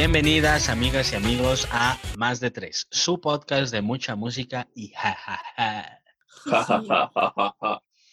Bienvenidas 0.00 0.70
amigas 0.70 1.12
y 1.12 1.16
amigos 1.16 1.68
a 1.70 1.98
Más 2.16 2.40
de 2.40 2.50
Tres, 2.50 2.86
su 2.90 3.20
podcast 3.20 3.70
de 3.70 3.82
mucha 3.82 4.16
música 4.16 4.66
y 4.74 4.94
jajaja. 4.96 6.00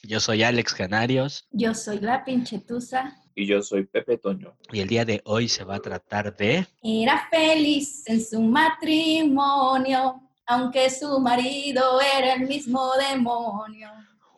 Yo 0.04 0.20
soy 0.20 0.44
Alex 0.44 0.74
Canarios. 0.74 1.48
Yo 1.50 1.74
soy 1.74 2.02
la 2.02 2.26
pinchetusa. 2.26 3.16
Y 3.36 3.46
yo 3.46 3.62
soy 3.62 3.86
Pepe 3.86 4.18
Toño. 4.18 4.58
Y 4.70 4.82
el 4.82 4.90
día 4.90 5.06
de 5.06 5.22
hoy 5.24 5.48
se 5.48 5.64
va 5.64 5.76
a 5.76 5.80
tratar 5.80 6.36
de... 6.36 6.68
Era 6.84 7.26
feliz 7.30 8.04
en 8.08 8.22
su 8.22 8.42
matrimonio, 8.42 10.22
aunque 10.46 10.90
su 10.90 11.22
marido 11.22 12.02
era 12.02 12.34
el 12.34 12.50
mismo 12.50 12.92
demonio. 12.98 13.90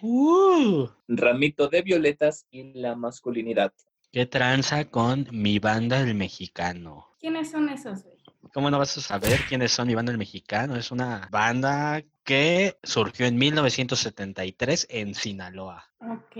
Uh, 0.03 0.87
Ramito 1.07 1.67
de 1.67 1.81
violetas 1.81 2.45
y 2.51 2.79
la 2.79 2.95
masculinidad. 2.95 3.73
¿Qué 4.11 4.27
tranza 4.27 4.85
con 4.85 5.27
mi 5.31 5.57
banda 5.57 5.99
el 5.99 6.13
mexicano? 6.13 7.08
¿Quiénes 7.19 7.51
son 7.51 7.69
esos, 7.69 8.03
güey? 8.03 8.17
¿Cómo 8.53 8.71
no 8.71 8.79
vas 8.79 8.97
a 8.97 9.01
saber 9.01 9.41
quiénes 9.47 9.71
son 9.71 9.87
mi 9.87 9.95
banda 9.95 10.11
el 10.11 10.17
mexicano? 10.17 10.75
Es 10.75 10.91
una 10.91 11.27
banda 11.29 12.01
que 12.23 12.77
surgió 12.81 13.25
en 13.25 13.37
1973 13.37 14.87
en 14.89 15.13
Sinaloa. 15.13 15.91
Ok, 15.99 16.37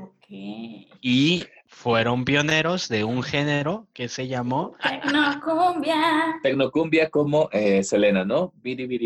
ok. 0.00 0.26
Y 1.00 1.44
fueron 1.72 2.24
pioneros 2.24 2.88
de 2.88 3.02
un 3.02 3.22
género 3.22 3.88
que 3.92 4.08
se 4.08 4.28
llamó... 4.28 4.76
Tecnocumbia. 4.82 6.38
Tecnocumbia 6.42 7.10
como 7.10 7.48
eh, 7.50 7.82
Selena, 7.82 8.24
¿no? 8.24 8.52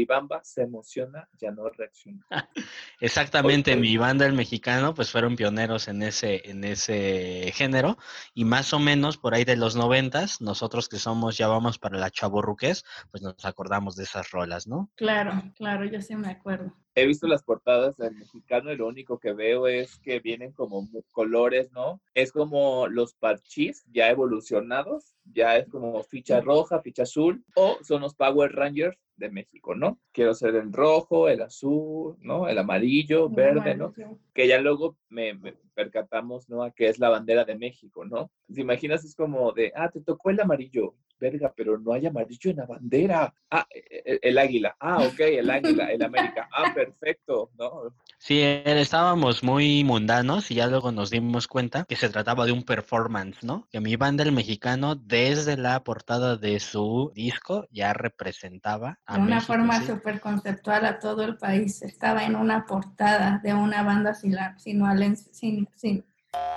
Bamba 0.07 0.41
se 0.43 0.63
emociona, 0.63 1.29
ya 1.39 1.53
no 1.53 1.69
reacciona. 1.71 2.21
Exactamente, 3.01 3.77
mi 3.77 3.97
banda 3.97 4.27
el 4.27 4.35
mexicano, 4.35 4.95
pues 4.95 5.11
fueron 5.11 5.37
pioneros 5.37 5.89
en 5.89 6.03
ese, 6.03 6.51
en 6.51 6.65
ese 6.65 7.51
género. 7.55 7.97
Y 8.35 8.45
más 8.45 8.75
o 8.75 8.79
menos 8.79 9.17
por 9.17 9.35
ahí 9.35 9.45
de 9.45 9.57
los 9.57 9.77
noventas, 9.77 10.41
nosotros 10.41 10.89
que 10.89 10.99
somos, 10.99 11.39
ya 11.39 11.49
vamos 11.49 11.79
para 11.79 11.99
la 11.99 12.11
chaborruques, 12.11 12.85
pues 13.11 13.23
nos 13.23 13.43
acordamos 13.45 13.97
de 13.97 14.05
esas 14.05 14.31
rolas, 14.33 14.67
¿no? 14.67 14.91
Claro, 14.97 15.43
claro, 15.55 15.85
yo 15.85 16.03
sí 16.03 16.15
me 16.17 16.29
acuerdo. 16.29 16.75
He 16.99 17.05
visto 17.07 17.27
las 17.27 17.43
portadas 17.43 17.99
del 17.99 18.15
mexicano 18.15 18.73
y 18.73 18.77
lo 18.77 18.87
único 18.87 19.19
que 19.19 19.35
veo 19.35 19.67
es 19.67 19.99
que 19.99 20.19
vienen 20.19 20.53
como 20.53 20.89
colores, 21.13 21.71
¿no? 21.73 22.01
Es 22.15 22.33
como 22.33 22.89
los 22.89 23.13
parchís 23.13 23.85
ya 23.93 24.09
evolucionados, 24.09 25.15
ya 25.33 25.57
es 25.57 25.69
como 25.69 26.03
ficha 26.03 26.41
roja, 26.41 26.81
ficha 26.81 27.03
azul, 27.03 27.45
o 27.55 27.79
son 27.83 28.03
los 28.03 28.15
Power 28.15 28.53
Rangers 28.53 28.97
de 29.17 29.31
México, 29.31 29.75
¿no? 29.75 29.99
Quiero 30.13 30.35
ser 30.35 30.55
el 30.57 30.73
rojo, 30.73 31.29
el 31.29 31.43
azul, 31.43 32.17
¿no? 32.21 32.49
El 32.49 32.59
amarillo, 32.59 33.29
verde, 33.29 33.75
¿no? 33.75 33.95
que 34.37 34.47
ya 34.47 34.61
luego 34.61 34.97
me, 35.09 35.33
me 35.35 35.55
percatamos, 35.75 36.49
¿no? 36.49 36.63
A 36.63 36.71
que 36.71 36.89
es 36.89 36.99
la 36.99 37.09
bandera 37.09 37.45
de 37.45 37.57
México, 37.57 38.05
¿no? 38.05 38.31
¿Te 38.53 38.61
imaginas? 38.61 39.05
Es 39.05 39.15
como 39.15 39.53
de, 39.53 39.73
ah, 39.75 39.91
te 39.91 40.03
tocó 40.03 40.31
el 40.31 40.41
amarillo, 40.41 40.95
verga, 41.19 41.53
pero 41.57 41.79
no 41.79 41.93
hay 41.95 42.07
amarillo 42.07 42.51
en 42.51 42.57
la 42.59 42.67
bandera. 42.67 43.35
Ah, 43.51 43.67
e- 43.71 44.03
e- 44.05 44.19
el, 44.23 44.37
águila, 44.37 44.77
ah, 44.79 45.03
ok, 45.03 45.21
el 45.21 45.51
águila, 45.51 45.91
el 45.91 46.03
América, 46.03 46.49
ah, 46.57 46.73
perfecto, 46.75 47.51
¿no? 47.59 47.95
Sí, 48.19 48.41
eh, 48.41 48.63
estábamos 48.67 49.43
muy 49.43 49.85
mundanos 49.85 50.51
y 50.51 50.57
ya 50.57 50.67
luego 50.67 50.93
nos 50.93 51.11
dimos 51.11 51.47
cuenta 51.49 51.85
que 51.85 51.97
se 51.97 52.09
trataba 52.09 52.45
de 52.45 52.53
un 52.53 52.65
performance, 52.65 53.43
¿no? 53.43 53.67
Que 53.71 53.81
mi 53.81 53.97
banda 53.97 54.23
el 54.25 54.33
mexicano 54.33 54.95
desde 55.17 55.57
la 55.57 55.83
portada 55.83 56.37
de 56.37 56.61
su 56.61 57.11
disco 57.15 57.67
ya 57.71 57.93
representaba 57.93 58.99
a 59.07 59.15
De 59.17 59.21
una 59.23 59.37
México, 59.37 59.53
forma 59.55 59.81
¿sí? 59.81 59.87
súper 59.87 60.21
conceptual 60.21 60.85
a 60.85 60.99
todo 60.99 61.23
el 61.23 61.37
país. 61.39 61.83
Estaba 61.83 62.25
en 62.25 62.37
una 62.37 62.67
portada 62.67 63.41
de 63.43 63.55
una 63.55 63.83
banda 63.83 64.13
sinoalense- 64.15 65.31
sin, 65.33 65.69
sin, 65.75 66.05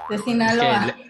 de 0.10 0.18
Sinaloa. 0.20 0.86
le- 0.88 1.10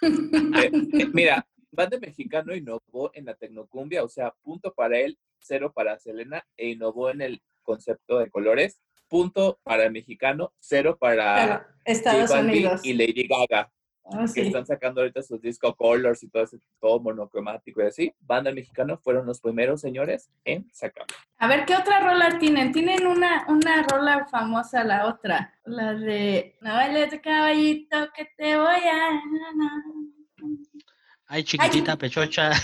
Eh, 0.64 0.70
mira, 1.12 1.46
Banda 1.70 1.98
Mexicano 1.98 2.54
innovó 2.54 3.10
en 3.14 3.26
la 3.26 3.34
tecnocumbia, 3.34 4.02
o 4.02 4.08
sea, 4.08 4.32
punto 4.42 4.72
para 4.74 4.98
él, 4.98 5.18
cero 5.40 5.72
para 5.74 5.98
Selena, 5.98 6.44
e 6.56 6.70
innovó 6.70 7.10
en 7.10 7.20
el 7.20 7.42
concepto 7.62 8.18
de 8.18 8.30
colores, 8.30 8.80
punto 9.08 9.58
para 9.62 9.84
el 9.84 9.92
mexicano, 9.92 10.52
cero 10.58 10.96
para 10.98 11.66
Estados 11.84 12.22
J 12.30 12.34
Balvin 12.34 12.50
Unidos. 12.66 12.80
y 12.84 12.94
Lady 12.94 13.28
Gaga. 13.28 13.70
Ah, 14.04 14.20
que 14.34 14.40
sí. 14.40 14.40
están 14.48 14.66
sacando 14.66 15.00
ahorita 15.00 15.22
sus 15.22 15.40
disco 15.40 15.74
colors 15.76 16.22
y 16.22 16.28
todo 16.28 16.42
ese 16.42 16.58
todo 16.80 17.00
monocromático 17.00 17.82
y 17.82 17.86
así. 17.86 18.14
Banda 18.20 18.50
mexicana 18.52 18.96
fueron 18.96 19.26
los 19.26 19.40
primeros 19.40 19.80
señores 19.80 20.28
en 20.44 20.68
sacarlo. 20.72 21.14
A 21.38 21.46
ver, 21.48 21.64
¿qué 21.66 21.76
otra 21.76 22.00
rola 22.00 22.38
tienen? 22.38 22.72
Tienen 22.72 23.06
una, 23.06 23.44
una 23.48 23.82
rola 23.84 24.26
famosa, 24.26 24.82
la 24.84 25.06
otra. 25.06 25.54
La 25.64 25.94
de 25.94 26.56
No 26.60 26.74
bailes 26.74 27.10
de 27.10 27.20
caballito 27.20 28.08
que 28.16 28.26
te 28.36 28.56
voy 28.56 28.66
a... 28.92 29.22
Ay, 31.26 31.44
chiquitita, 31.44 31.96
pechocha. 31.96 32.50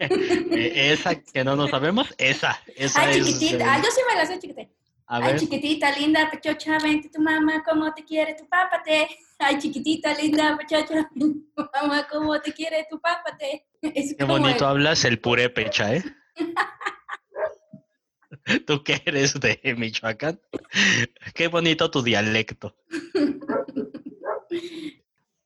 Eh, 0.00 0.90
esa 0.92 1.14
que 1.14 1.44
no 1.44 1.54
nos 1.54 1.70
sabemos, 1.70 2.12
esa. 2.18 2.58
esa 2.74 3.02
Ay, 3.02 3.20
es, 3.20 3.24
chiquitita. 3.26 3.64
eh, 3.64 3.66
Ah, 3.70 3.76
yo 3.78 3.88
sí 3.88 4.00
me 4.08 4.16
la 4.16 4.26
sé, 4.26 4.36
chiquitita. 4.40 4.68
a 5.06 5.16
Ay, 5.18 5.22
ver, 5.22 5.38
chiquitita, 5.38 5.96
linda, 5.96 6.28
pechocha, 6.28 6.76
vente 6.82 7.08
tu 7.08 7.22
mamá, 7.22 7.62
cómo 7.62 7.94
te 7.94 8.02
quiere 8.04 8.34
tu 8.34 8.48
pápate. 8.48 9.06
Ay, 9.40 9.58
chiquitita, 9.58 10.14
linda, 10.14 10.56
pechocha, 10.58 11.08
tu 11.18 11.46
mamá, 11.82 12.06
cómo 12.10 12.38
te 12.40 12.52
quiere 12.52 12.86
tu 12.90 13.00
pápate. 13.00 13.66
Es 13.82 14.14
qué 14.16 14.24
bonito 14.24 14.64
el- 14.64 14.70
hablas 14.70 15.04
el 15.04 15.18
purépecha, 15.18 15.94
¿eh? 15.96 16.04
Tú 18.66 18.82
que 18.84 19.02
eres 19.04 19.38
de 19.40 19.60
Michoacán. 19.76 20.40
Qué 21.34 21.48
bonito 21.48 21.90
tu 21.90 22.02
dialecto. 22.02 22.76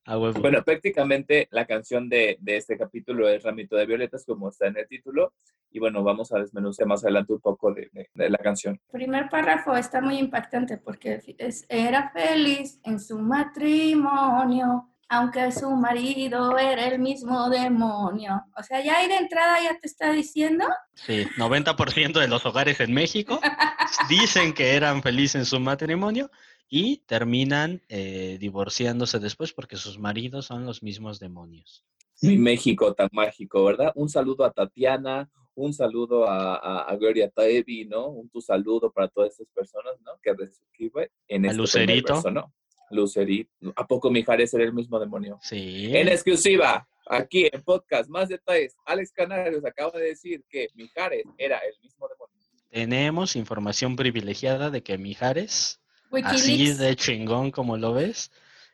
A 0.06 0.19
huevo. 0.19 0.38
Bueno, 0.41 0.62
prácticamente 0.62 1.48
la 1.50 1.65
canción 1.66 2.09
de, 2.10 2.37
de 2.41 2.56
este 2.59 2.76
capítulo 2.76 3.28
es 3.28 3.42
Ramito 3.42 3.75
de 3.76 3.87
Violetas, 3.87 4.25
como 4.26 4.50
está 4.50 4.66
en 4.66 4.76
el 4.76 4.87
título. 4.87 5.32
Y 5.70 5.81
bueno, 5.81 6.03
vamos 6.04 6.31
a 6.32 6.38
desmenuzar 6.38 6.87
más 6.87 7.03
adelante 7.04 7.32
un 7.32 7.41
poco 7.41 7.72
de, 7.72 7.88
de- 7.92 8.09
de 8.15 8.31
la 8.31 8.38
canción. 8.38 8.78
primer 8.92 9.28
párrafo 9.28 9.75
está 9.75 10.00
muy 10.00 10.19
impactante 10.19 10.76
porque 10.78 11.20
es- 11.38 11.65
era 11.69 12.10
feliz 12.10 12.78
en 12.84 13.00
su 13.00 13.19
matrimonio, 13.19 14.88
aunque 15.09 15.50
su 15.53 15.70
marido 15.75 16.59
era 16.59 16.86
el 16.86 16.98
mismo 16.98 17.48
demonio. 17.50 18.42
O 18.56 18.62
sea, 18.62 18.82
ya 18.84 18.98
ahí 18.98 19.09
de 19.09 19.16
entrada 19.16 19.56
ya 19.62 19.78
te 19.78 19.86
está 19.86 20.12
diciendo 20.12 20.65
Sí, 20.94 21.26
90% 21.38 22.21
de 22.21 22.28
los 22.28 22.44
hogares 22.47 22.81
en 22.81 22.92
México 22.92 23.41
dicen 24.09 24.53
que 24.54 24.75
eran 24.76 25.03
felices 25.03 25.34
en 25.36 25.44
su 25.44 25.59
matrimonio 25.60 26.31
y 26.69 26.99
terminan 27.07 27.83
eh, 27.89 28.39
divorciándose 28.41 29.19
después 29.19 29.53
porque 29.53 29.77
sus 29.77 29.99
maridos 29.99 30.47
son 30.47 30.65
los 30.67 30.83
mismos 30.83 31.21
demonios. 31.21 31.85
Mi 32.23 32.39
México 32.39 32.95
tan 32.95 33.09
mágico, 33.13 33.65
¿verdad? 33.65 33.93
Un 33.95 34.09
saludo 34.09 34.45
a 34.45 34.53
Tatiana, 34.53 35.31
un 35.55 35.75
saludo 35.75 36.29
a, 36.29 36.57
a, 36.57 36.83
a 36.83 36.97
Gloria 36.97 37.29
Trevi, 37.31 37.85
¿no? 37.85 38.09
Un 38.09 38.29
tu 38.29 38.41
saludo 38.41 38.91
para 38.91 39.09
todas 39.09 39.33
estas 39.33 39.49
personas, 39.55 39.95
¿no? 40.01 40.13
Que 40.23 40.33
reciben 40.33 41.09
en 41.29 41.45
A 41.45 41.49
este 41.49 41.59
Lucerito. 41.59 42.15
verso, 42.15 42.31
¿no? 42.31 42.53
Lucerito. 42.91 43.51
¿A 43.77 43.87
poco 43.87 44.11
Mijares 44.11 44.53
era 44.55 44.65
el 44.65 44.73
mismo 44.73 44.99
demonio? 44.99 45.39
Sí. 45.43 45.91
En 45.95 46.09
exclusiva, 46.09 46.87
aquí 47.09 47.49
en 47.53 47.63
podcast, 47.63 48.09
más 48.09 48.29
detalles. 48.29 48.75
Alex 48.87 49.13
Canarios 49.13 49.65
acaba 49.65 49.93
de 49.99 50.07
decir 50.07 50.45
que 50.49 50.69
Mijares 50.75 51.25
era 51.39 51.59
el 51.59 51.75
mismo 51.83 52.09
demonio. 52.09 52.35
Tenemos 52.71 53.37
información 53.37 53.95
privilegiada 53.97 54.71
de 54.71 54.83
que 54.83 54.99
Mijares, 54.99 55.81
así 56.23 56.53
Wikileaks 56.53 56.79
de 56.79 56.97
chingón 56.97 57.51
como 57.51 57.77
lo 57.77 57.95
ves, 57.95 58.31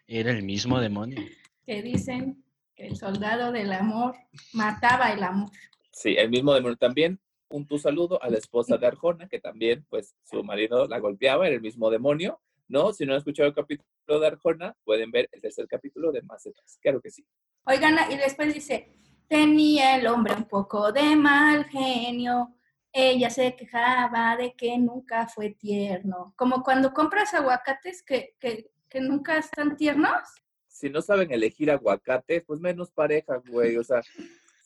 era 0.06 0.30
el 0.30 0.42
mismo 0.42 0.80
demonio. 0.80 1.20
que 1.64 1.82
dicen 1.82 2.44
que 2.74 2.86
el 2.88 2.96
soldado 2.96 3.52
del 3.52 3.72
amor 3.72 4.16
mataba 4.52 5.12
el 5.12 5.22
amor. 5.22 5.50
Sí, 5.92 6.16
el 6.16 6.30
mismo 6.30 6.54
demonio 6.54 6.76
también. 6.76 7.20
Un 7.48 7.66
tu 7.66 7.78
saludo 7.78 8.22
a 8.22 8.30
la 8.30 8.38
esposa 8.38 8.76
de 8.76 8.86
Arjona, 8.86 9.28
que 9.28 9.40
también, 9.40 9.84
pues, 9.88 10.14
su 10.24 10.42
marido 10.44 10.86
la 10.86 10.98
golpeaba, 11.00 11.46
era 11.46 11.56
el 11.56 11.62
mismo 11.62 11.90
demonio. 11.90 12.40
¿No? 12.68 12.92
Si 12.92 13.04
no 13.04 13.12
han 13.12 13.18
escuchado 13.18 13.48
el 13.48 13.54
capítulo 13.54 14.20
de 14.20 14.26
Arjona, 14.28 14.76
pueden 14.84 15.10
ver 15.10 15.28
el 15.32 15.40
tercer 15.40 15.66
capítulo 15.66 16.12
de 16.12 16.22
Más 16.22 16.44
Detrás. 16.44 16.78
Claro 16.80 17.00
que 17.00 17.10
sí. 17.10 17.24
Oigan, 17.64 17.96
y 18.12 18.16
después 18.16 18.54
dice, 18.54 18.94
tenía 19.26 19.96
el 19.96 20.06
hombre 20.06 20.34
un 20.34 20.44
poco 20.44 20.92
de 20.92 21.16
mal 21.16 21.64
genio, 21.64 22.54
ella 22.92 23.30
se 23.30 23.54
quejaba 23.56 24.36
de 24.36 24.54
que 24.54 24.76
nunca 24.78 25.26
fue 25.26 25.50
tierno. 25.50 26.32
Como 26.36 26.62
cuando 26.62 26.92
compras 26.92 27.34
aguacates 27.34 28.02
que, 28.02 28.34
que, 28.40 28.70
que 28.88 29.00
nunca 29.00 29.38
están 29.38 29.76
tiernos. 29.76 30.20
Si 30.66 30.90
no 30.90 31.02
saben 31.02 31.30
elegir 31.30 31.70
aguacates, 31.70 32.42
pues 32.46 32.60
menos 32.60 32.90
pareja, 32.90 33.40
güey. 33.46 33.76
O 33.76 33.84
sea, 33.84 34.02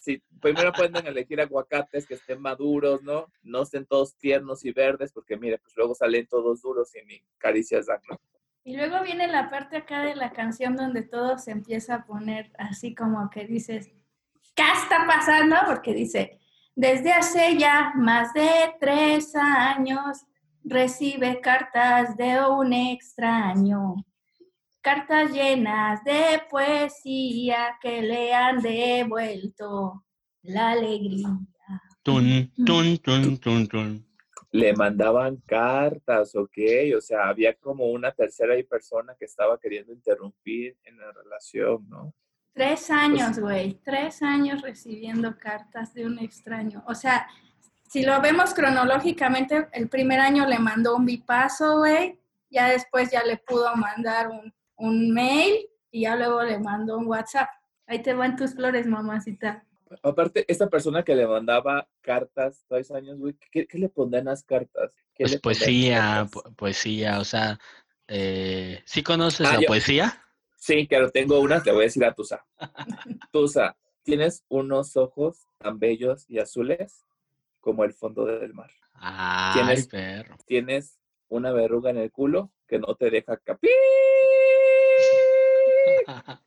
si 0.05 0.23
primero 0.41 0.73
pueden 0.73 1.07
elegir 1.07 1.41
aguacates 1.41 2.07
que 2.07 2.15
estén 2.15 2.41
maduros, 2.41 3.03
¿no? 3.03 3.27
No 3.43 3.63
estén 3.63 3.87
todos 3.87 4.17
tiernos 4.17 4.65
y 4.65 4.73
verdes, 4.73 5.13
porque 5.13 5.37
mire, 5.37 5.59
pues 5.59 5.75
luego 5.77 5.95
salen 5.95 6.27
todos 6.27 6.63
duros 6.63 6.95
y 6.95 7.05
ni 7.07 7.23
caricias 7.39 7.87
dan, 7.87 8.01
¿no? 8.09 8.21
Y 8.65 8.77
luego 8.77 9.03
viene 9.03 9.29
la 9.29 9.51
parte 9.51 9.77
acá 9.77 10.03
de 10.03 10.15
la 10.15 10.33
canción 10.33 10.75
donde 10.75 11.03
todo 11.03 11.39
se 11.39 11.51
empieza 11.51 11.97
a 11.97 12.05
poner 12.07 12.51
así 12.59 12.95
como 12.95 13.29
que 13.29 13.47
dices, 13.47 13.91
¿qué 14.55 14.63
está 14.75 15.07
pasando? 15.07 15.57
Porque 15.67 15.93
dice, 15.93 16.41
desde 16.75 17.13
hace 17.13 17.57
ya 17.57 17.93
más 17.97 18.33
de 18.35 18.75
tres 18.81 19.35
años 19.37 20.25
recibe 20.65 21.41
cartas 21.41 22.17
de 22.17 22.41
un 22.49 22.73
extraño, 22.73 23.95
cartas 24.81 25.31
llenas 25.33 26.03
de 26.05 26.43
poesía 26.51 27.79
que 27.81 28.03
le 28.03 28.35
han 28.35 28.61
devuelto. 28.61 30.05
la 30.43 30.73
alegría. 30.73 31.39
Tun, 32.03 32.53
tun, 32.67 32.99
tun, 32.99 33.39
tun, 33.39 33.67
tun. 33.67 34.07
Le 34.51 34.75
mandaban 34.75 35.37
cartas, 35.47 36.37
¿ok? 36.37 36.59
O 36.97 37.01
sea, 37.01 37.29
había 37.29 37.55
como 37.55 37.87
una 37.87 38.13
tercera 38.13 38.55
persona 38.69 39.17
que 39.19 39.25
estaba 39.25 39.59
queriendo 39.59 39.93
interrumpir 39.93 40.77
en 40.85 40.99
la 40.99 41.11
relación, 41.13 41.89
¿no? 41.89 42.15
Tres 42.55 42.91
años, 42.91 43.39
güey. 43.39 43.75
Tres 43.85 44.23
años 44.23 44.63
recibiendo 44.63 45.37
cartas 45.39 45.93
de 45.93 46.07
un 46.07 46.19
extraño. 46.21 46.85
O 46.87 46.95
sea, 46.95 47.27
si 47.89 48.03
lo 48.05 48.21
vemos 48.21 48.55
cronológicamente, 48.55 49.69
el 49.73 49.89
primer 49.89 50.21
año 50.21 50.47
le 50.47 50.59
mandó 50.59 50.97
un 50.97 51.05
bipaso, 51.05 51.79
güey. 51.79 52.19
Ya 52.51 52.69
después 52.69 53.11
ya 53.11 53.25
le 53.25 53.37
pudo 53.39 53.75
mandar 53.75 54.29
un, 54.29 54.55
un 54.77 55.13
mail 55.13 55.67
y 55.91 56.03
ya 56.03 56.15
luego 56.17 56.43
le 56.45 56.59
mandó 56.61 56.97
un 56.99 57.07
WhatsApp. 57.09 57.49
Ahí 57.87 58.01
te 58.03 58.15
van 58.15 58.37
tus 58.37 58.55
flores, 58.55 58.87
mamacita. 58.87 59.65
Aparte, 60.03 60.45
esta 60.49 60.69
persona 60.69 61.03
que 61.03 61.15
le 61.15 61.27
mandaba 61.27 61.87
cartas 62.01 62.65
tres 62.69 62.91
años, 62.91 63.19
güey, 63.19 63.37
¿qué, 63.51 63.67
qué 63.67 63.79
le 63.79 63.89
pondrían 63.89 64.25
las 64.27 64.43
cartas? 64.45 64.93
¿Qué 65.15 65.25
Pues 65.25 65.41
poesía, 65.41 66.27
po- 66.33 66.43
poesía, 66.57 67.21
o 67.21 67.25
sea, 67.25 67.59
eh, 68.09 68.81
¿sí 68.87 69.03
conoces 69.03 69.47
Ah, 69.47 69.55
la 69.55 69.61
yo- 69.61 69.67
poesía? 69.67 70.21
Sí, 70.65 70.87
claro, 70.89 71.11
tengo 71.11 71.41
una, 71.41 71.63
te 71.63 71.71
voy 71.73 71.83
a 71.83 71.85
decir 71.85 72.03
a 72.07 72.15
Tusa. 72.15 72.43
Tusa, 73.31 73.77
tienes 74.03 74.47
unos 74.49 74.97
ojos 74.97 75.47
tan 75.59 75.79
bellos 75.79 76.25
y 76.27 76.39
azules 76.39 77.05
como 77.61 77.85
el 77.85 77.93
fondo 77.93 78.25
del 78.25 78.55
mar. 78.55 78.71
Ay, 78.95 79.61
Tienes- 79.61 79.89
perro. 79.89 80.39
Tienes 80.47 80.99
una 81.29 81.53
verruga 81.53 81.91
en 81.91 81.99
el 81.99 82.11
culo 82.11 82.51
que 82.67 82.79
no 82.79 82.95
te 82.95 83.11
deja 83.11 83.37
capir. 83.37 83.73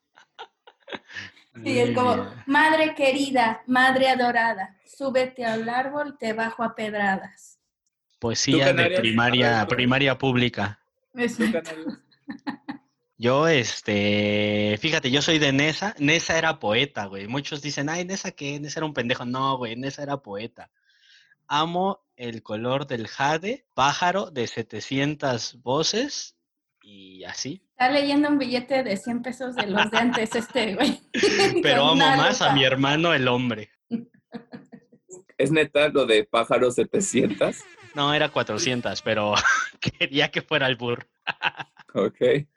Sí, 1.63 1.79
es 1.79 1.95
como, 1.95 2.31
madre 2.45 2.93
querida, 2.93 3.63
madre 3.65 4.09
adorada, 4.09 4.77
súbete 4.85 5.43
al 5.43 5.67
árbol, 5.67 6.15
te 6.19 6.33
bajo 6.33 6.61
a 6.63 6.75
pedradas. 6.75 7.59
Poesía 8.19 8.73
de 8.73 8.91
primaria, 8.91 9.65
primaria 9.67 10.15
pública. 10.19 10.79
Yo, 13.19 13.47
este, 13.47 14.77
fíjate, 14.79 15.09
yo 15.09 15.23
soy 15.23 15.39
de 15.39 15.51
Nesa. 15.51 15.95
Nesa 15.97 16.37
era 16.37 16.59
poeta, 16.59 17.05
güey. 17.05 17.27
Muchos 17.27 17.63
dicen, 17.63 17.89
ay, 17.89 18.05
Nesa 18.05 18.31
qué, 18.31 18.59
Nesa 18.59 18.79
era 18.79 18.85
un 18.85 18.93
pendejo. 18.93 19.25
No, 19.25 19.57
güey, 19.57 19.75
Nesa 19.75 20.03
era 20.03 20.17
poeta. 20.17 20.69
Amo 21.47 22.05
el 22.15 22.43
color 22.43 22.85
del 22.85 23.07
jade, 23.07 23.65
pájaro 23.73 24.29
de 24.29 24.45
700 24.45 25.61
voces 25.63 26.35
y 26.81 27.23
así. 27.23 27.63
Está 27.71 27.89
leyendo 27.89 28.29
un 28.29 28.37
billete 28.37 28.83
de 28.83 28.97
100 28.97 29.21
pesos 29.23 29.55
de 29.55 29.65
los 29.65 29.89
de 29.89 29.97
antes 29.97 30.35
este, 30.35 30.75
güey. 30.75 31.01
Pero 31.63 31.87
amo 31.87 31.95
más 31.95 32.41
a 32.43 32.53
mi 32.53 32.63
hermano 32.63 33.13
el 33.13 33.27
hombre. 33.27 33.71
¿Es 35.39 35.51
neta 35.51 35.87
lo 35.89 36.05
de 36.05 36.23
pájaros 36.23 36.75
700? 36.75 37.63
No, 37.95 38.13
era 38.13 38.29
400, 38.29 39.01
pero 39.01 39.33
quería 39.79 40.29
que 40.29 40.41
fuera 40.41 40.67
el 40.67 40.75
burro. 40.75 41.07
Ok. 41.93 42.47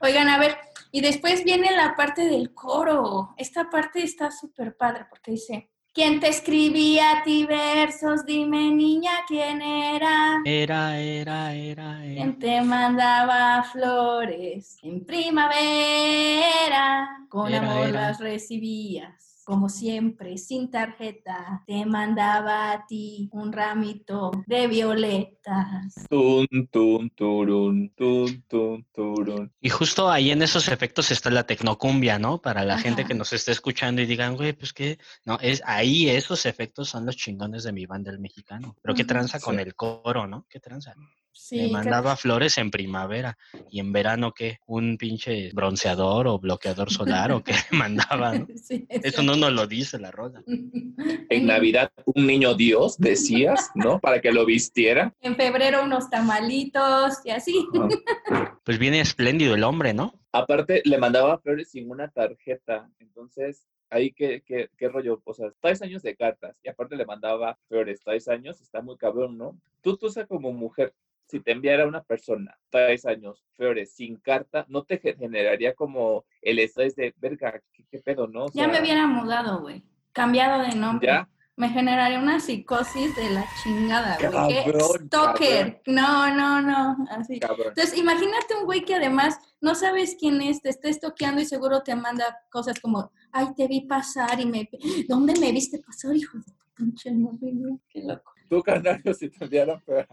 Oigan, 0.00 0.28
a 0.28 0.38
ver, 0.38 0.56
y 0.92 1.00
después 1.00 1.44
viene 1.44 1.70
la 1.76 1.94
parte 1.96 2.22
del 2.26 2.52
coro. 2.54 3.34
Esta 3.36 3.68
parte 3.70 4.02
está 4.02 4.30
súper 4.30 4.76
padre 4.76 5.06
porque 5.08 5.32
dice, 5.32 5.70
¿quién 5.92 6.20
te 6.20 6.28
escribía 6.28 7.18
a 7.18 7.22
ti 7.22 7.46
versos? 7.46 8.24
Dime, 8.26 8.70
niña, 8.72 9.10
¿quién 9.26 9.62
era? 9.62 10.40
Era, 10.44 10.98
era, 10.98 11.54
era, 11.54 11.54
era. 11.54 12.00
¿Quién 12.02 12.38
te 12.38 12.60
mandaba 12.62 13.62
flores 13.64 14.78
en 14.82 15.04
primavera? 15.04 17.08
Con 17.28 17.52
Era, 17.54 17.70
amor 17.70 17.88
era. 17.88 18.00
las 18.02 18.20
recibías. 18.20 19.29
Como 19.50 19.68
siempre, 19.68 20.38
sin 20.38 20.70
tarjeta, 20.70 21.64
te 21.66 21.84
mandaba 21.84 22.70
a 22.70 22.86
ti 22.86 23.28
un 23.32 23.52
ramito 23.52 24.30
de 24.46 24.68
violetas. 24.68 26.06
Tun, 26.08 26.46
tun, 26.70 27.10
turun, 27.10 27.92
tun, 27.96 28.44
tun, 28.46 28.86
turun. 28.94 29.52
Y 29.60 29.68
justo 29.68 30.08
ahí 30.08 30.30
en 30.30 30.42
esos 30.42 30.68
efectos 30.68 31.10
está 31.10 31.30
la 31.30 31.48
tecnocumbia, 31.48 32.20
¿no? 32.20 32.40
Para 32.40 32.64
la 32.64 32.78
gente 32.78 33.04
que 33.04 33.14
nos 33.14 33.32
esté 33.32 33.50
escuchando 33.50 34.00
y 34.00 34.06
digan, 34.06 34.36
güey, 34.36 34.52
pues 34.52 34.72
qué, 34.72 35.00
no, 35.24 35.36
es 35.40 35.64
ahí 35.66 36.08
esos 36.08 36.46
efectos 36.46 36.88
son 36.88 37.04
los 37.04 37.16
chingones 37.16 37.64
de 37.64 37.72
mi 37.72 37.86
banda 37.86 38.12
el 38.12 38.20
mexicano. 38.20 38.76
Pero 38.80 38.94
qué 38.94 39.04
tranza 39.04 39.40
con 39.40 39.58
el 39.58 39.74
coro, 39.74 40.28
¿no? 40.28 40.46
¿Qué 40.48 40.60
tranza? 40.60 40.94
Sí, 41.32 41.62
Me 41.62 41.68
mandaba 41.68 42.16
flores 42.16 42.58
en 42.58 42.70
primavera 42.70 43.38
y 43.70 43.80
en 43.80 43.92
verano 43.92 44.32
qué, 44.32 44.58
un 44.66 44.98
pinche 44.98 45.50
bronceador 45.52 46.26
o 46.26 46.38
bloqueador 46.38 46.90
solar 46.90 47.32
o 47.32 47.42
qué 47.42 47.54
mandaba, 47.70 48.34
¿no? 48.34 48.46
Sí, 48.56 48.86
Eso 48.88 49.22
no 49.22 49.36
nos 49.36 49.52
lo 49.52 49.66
dice 49.66 49.98
la 49.98 50.10
rola. 50.10 50.42
En 51.30 51.46
Navidad, 51.46 51.92
un 52.04 52.26
niño 52.26 52.54
Dios, 52.54 52.98
decías, 52.98 53.70
¿no? 53.74 54.00
Para 54.00 54.20
que 54.20 54.32
lo 54.32 54.44
vistiera. 54.44 55.14
En 55.20 55.36
febrero 55.36 55.84
unos 55.84 56.10
tamalitos 56.10 57.24
y 57.24 57.30
así. 57.30 57.66
Pues 58.64 58.78
viene 58.78 59.00
espléndido 59.00 59.54
el 59.54 59.64
hombre, 59.64 59.94
¿no? 59.94 60.14
Aparte, 60.32 60.82
le 60.84 60.98
mandaba 60.98 61.38
flores 61.38 61.70
sin 61.70 61.90
una 61.90 62.08
tarjeta. 62.08 62.88
Entonces, 63.00 63.66
ahí 63.88 64.12
qué, 64.12 64.42
qué, 64.46 64.70
qué 64.76 64.88
rollo. 64.88 65.20
O 65.24 65.34
sea, 65.34 65.50
tres 65.60 65.82
años 65.82 66.02
de 66.02 66.14
cartas. 66.14 66.56
Y 66.62 66.68
aparte 66.68 66.96
le 66.96 67.06
mandaba 67.06 67.58
flores, 67.68 68.00
tres 68.04 68.28
años, 68.28 68.60
está 68.60 68.80
muy 68.80 68.96
cabrón, 68.96 69.36
¿no? 69.36 69.58
Tú, 69.82 69.96
tú, 69.96 70.08
como 70.28 70.52
mujer, 70.52 70.94
si 71.30 71.40
te 71.40 71.52
enviara 71.52 71.86
una 71.86 72.02
persona 72.02 72.56
tres 72.70 73.06
años 73.06 73.44
flores 73.56 73.92
sin 73.94 74.16
carta, 74.16 74.64
¿no 74.68 74.82
te 74.84 74.98
ge- 74.98 75.16
generaría 75.16 75.74
como 75.74 76.24
el 76.42 76.58
estrés 76.58 76.96
de, 76.96 77.14
verga, 77.18 77.60
qué, 77.72 77.84
qué 77.90 77.98
pedo, 78.00 78.26
no? 78.26 78.46
O 78.46 78.52
Ya 78.52 78.66
me 78.68 78.80
hubiera 78.80 79.06
mudado, 79.06 79.60
güey. 79.60 79.82
Cambiado 80.12 80.62
de 80.62 80.74
nombre. 80.74 81.06
¿Ya? 81.06 81.28
Me 81.56 81.68
generaría 81.68 82.18
una 82.18 82.40
psicosis 82.40 83.14
de 83.16 83.30
la 83.30 83.44
chingada, 83.62 84.16
güey. 84.16 84.30
Cabrón, 84.64 85.06
stalker. 85.06 85.82
No, 85.86 86.34
no, 86.34 86.62
no. 86.62 86.96
Así. 87.10 87.38
Cabrón. 87.38 87.68
Entonces, 87.68 87.98
imagínate 87.98 88.54
un 88.58 88.64
güey 88.64 88.82
que 88.84 88.94
además 88.94 89.38
no 89.60 89.74
sabes 89.74 90.16
quién 90.18 90.40
es, 90.40 90.62
te 90.62 90.70
está 90.70 90.88
estoqueando 90.88 91.40
y 91.42 91.44
seguro 91.44 91.82
te 91.82 91.94
manda 91.94 92.38
cosas 92.50 92.80
como, 92.80 93.12
ay, 93.30 93.48
te 93.56 93.68
vi 93.68 93.82
pasar 93.82 94.40
y 94.40 94.46
me... 94.46 94.70
¿Dónde 95.06 95.38
me 95.38 95.52
viste 95.52 95.78
pasar, 95.80 96.16
hijo 96.16 96.38
de 96.38 96.44
tu 96.44 96.64
pinche 96.74 97.12
madre? 97.12 97.52
Qué 97.90 98.02
loco. 98.04 98.32
Tú, 98.48 98.62
Canario, 98.62 99.12
si 99.14 99.28
te 99.28 99.44
enviaran 99.44 99.80
flores. 99.82 100.08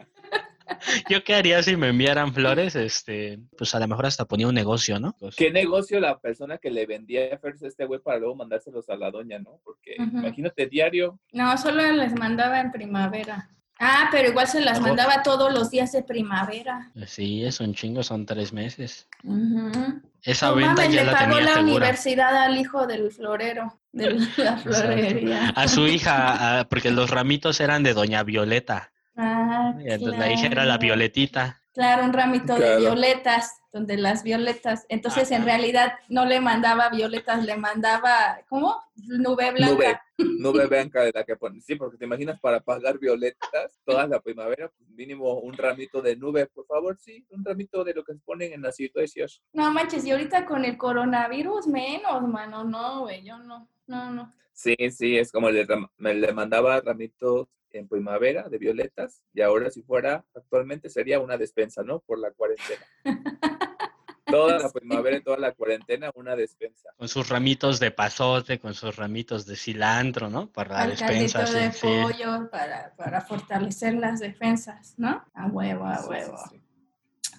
Yo 1.10 1.24
qué 1.24 1.36
haría 1.36 1.62
si 1.63 1.75
me 1.75 1.89
enviaran 1.89 2.34
flores, 2.34 2.75
este, 2.75 3.39
pues 3.58 3.74
a 3.75 3.80
lo 3.80 3.88
mejor 3.88 4.06
hasta 4.06 4.25
ponía 4.25 4.48
un 4.48 4.56
negocio, 4.56 5.00
¿no? 5.00 5.15
Pues, 5.20 5.36
¿Qué 5.36 5.51
negocio 5.51 6.00
la 6.00 6.20
persona 6.20 6.58
que 6.58 6.70
le 6.72 6.86
vendía 6.86 7.38
flores 7.39 7.63
a 7.63 7.68
este 7.68 7.86
güey 7.86 8.00
para 8.00 8.20
luego 8.20 8.36
mandárselos 8.36 8.89
a 8.89 8.96
la 8.96 9.12
doña, 9.12 9.39
no? 9.39 9.60
Porque 9.63 9.96
imagínate 9.98 10.68
diario. 10.68 11.20
No, 11.32 11.58
solo 11.58 11.82
les 11.91 12.13
mandaba 12.15 12.60
en 12.60 12.72
primavera. 12.72 13.50
Ah, 13.80 14.08
pero 14.12 14.30
igual 14.30 14.48
se 14.48 14.60
las 14.60 14.80
Mejor. 14.82 14.98
mandaba 14.98 15.22
todos 15.22 15.53
los 15.53 15.70
días 15.70 15.91
de 15.91 16.01
primavera. 16.01 16.91
Sí, 17.06 17.46
es 17.46 17.60
un 17.60 17.75
chingo, 17.75 18.01
son 18.01 18.25
tres 18.25 18.51
meses. 18.51 19.08
Ujú. 19.24 20.01
Esa 20.24 20.48
No 20.50 20.56
venta 20.56 20.74
mames, 20.74 20.94
ya 20.96 21.03
le 21.03 21.12
la 21.12 21.18
pagó 21.18 21.25
tenía 21.36 21.41
la 21.46 21.53
segura. 21.53 21.72
universidad 21.74 22.36
al 22.44 22.58
hijo 22.58 22.88
del 22.88 23.12
florero, 23.12 23.80
de 23.91 24.20
la 24.38 24.58
florería. 24.58 25.50
A 25.50 25.68
su 25.68 25.86
hija, 25.88 26.60
a- 26.62 26.63
porque 26.68 26.89
los 26.89 27.12
ramitos 27.12 27.60
eran 27.60 27.84
de 27.84 27.94
Doña 27.94 28.24
Violeta. 28.24 28.91
Ah, 29.17 29.74
Y 29.79 29.89
entonces 29.91 30.19
la 30.19 30.31
hija 30.31 30.45
era 30.47 30.63
la 30.63 30.77
claro. 30.77 30.81
Violetita. 30.81 31.59
Claro, 31.74 32.05
un 32.05 32.13
ramito 32.13 32.53
de 32.55 32.59
Claro. 32.59 32.79
violetas, 32.79 33.51
donde 33.71 33.97
las 33.97 34.24
violetas. 34.24 34.86
Entonces, 34.89 35.29
en 35.31 35.45
realidad, 35.45 35.93
no 36.09 36.25
le 36.25 36.39
mandaba 36.39 36.89
violetas, 36.89 37.43
le 37.45 37.55
mandaba, 37.55 38.39
¿cómo? 38.50 38.75
Nube 38.95 39.51
blanca. 39.51 40.03
Nube 40.17 40.65
blanca 40.67 41.01
de 41.03 41.12
la 41.13 41.24
que 41.24 41.36
pones. 41.36 41.63
Sí, 41.65 41.75
porque 41.75 41.97
te 41.97 42.05
imaginas 42.05 42.39
para 42.39 42.62
pagar 42.62 42.97
violetas 42.97 43.79
toda 43.86 44.07
la 44.07 44.19
primavera, 44.19 44.69
pues 44.75 44.89
mínimo 44.89 45.39
un 45.39 45.53
ramito 45.55 46.01
de 46.01 46.15
nube, 46.15 46.47
por 46.47 46.65
favor, 46.65 46.97
sí, 47.00 47.24
un 47.29 47.45
ramito 47.45 47.83
de 47.83 47.93
lo 47.93 48.03
que 48.03 48.13
se 48.13 48.19
ponen 48.21 48.53
en 48.53 48.63
las 48.63 48.79
iglesias. 48.79 49.41
No 49.53 49.71
manches, 49.71 50.03
y 50.05 50.09
ahorita 50.12 50.45
con 50.47 50.65
el 50.65 50.77
coronavirus, 50.77 51.67
menos, 51.67 52.24
mano. 52.27 52.63
No, 52.63 53.01
güey, 53.01 53.24
yo 53.24 53.38
no. 53.38 53.69
No, 53.86 54.12
no. 54.12 54.33
Sí, 54.51 54.75
sí, 54.89 55.15
es 55.17 55.31
como 55.31 55.51
le, 55.51 55.65
le 56.00 56.33
mandaba 56.33 56.81
ramitos 56.81 57.47
en 57.77 57.88
primavera 57.88 58.50
de 58.50 58.57
violetas 58.57 59.22
y 59.34 59.41
ahora 59.41 59.69
si 59.72 59.81
fuera 59.84 60.24
actualmente 60.36 60.89
sería 60.89 61.19
una 61.19 61.38
despensa, 61.38 61.84
¿no? 61.84 62.00
Por 62.00 62.19
la 62.19 62.31
cuarentena. 62.31 62.86
Toda 64.25 64.60
la 64.60 64.69
primavera 64.69 65.15
y 65.15 65.22
toda 65.24 65.38
la 65.38 65.53
cuarentena 65.53 66.12
una 66.13 66.36
despensa. 66.36 66.89
Con 66.98 67.07
sus 67.07 67.29
ramitos 67.29 67.79
de 67.79 67.91
pasote, 67.91 68.60
con 68.60 68.74
sus 68.74 68.93
ramitos 68.98 69.46
de 69.46 69.55
cilantro, 69.55 70.29
¿no? 70.29 70.51
Para 70.51 70.74
la 70.74 70.81
Al 70.81 70.89
despensa. 70.91 71.46
de 71.46 71.72
sí, 71.72 71.79
sí. 71.79 71.88
pollo 71.88 72.50
para, 72.51 72.93
para 72.98 73.22
fortalecer 73.22 73.93
las 73.93 74.19
defensas, 74.19 74.96
¿no? 74.98 75.24
A 75.34 75.48
huevo, 75.48 75.86
a 75.86 75.96
Sí, 75.96 76.03
sí, 76.03 76.10
huevo. 76.10 76.38
sí. 76.51 76.62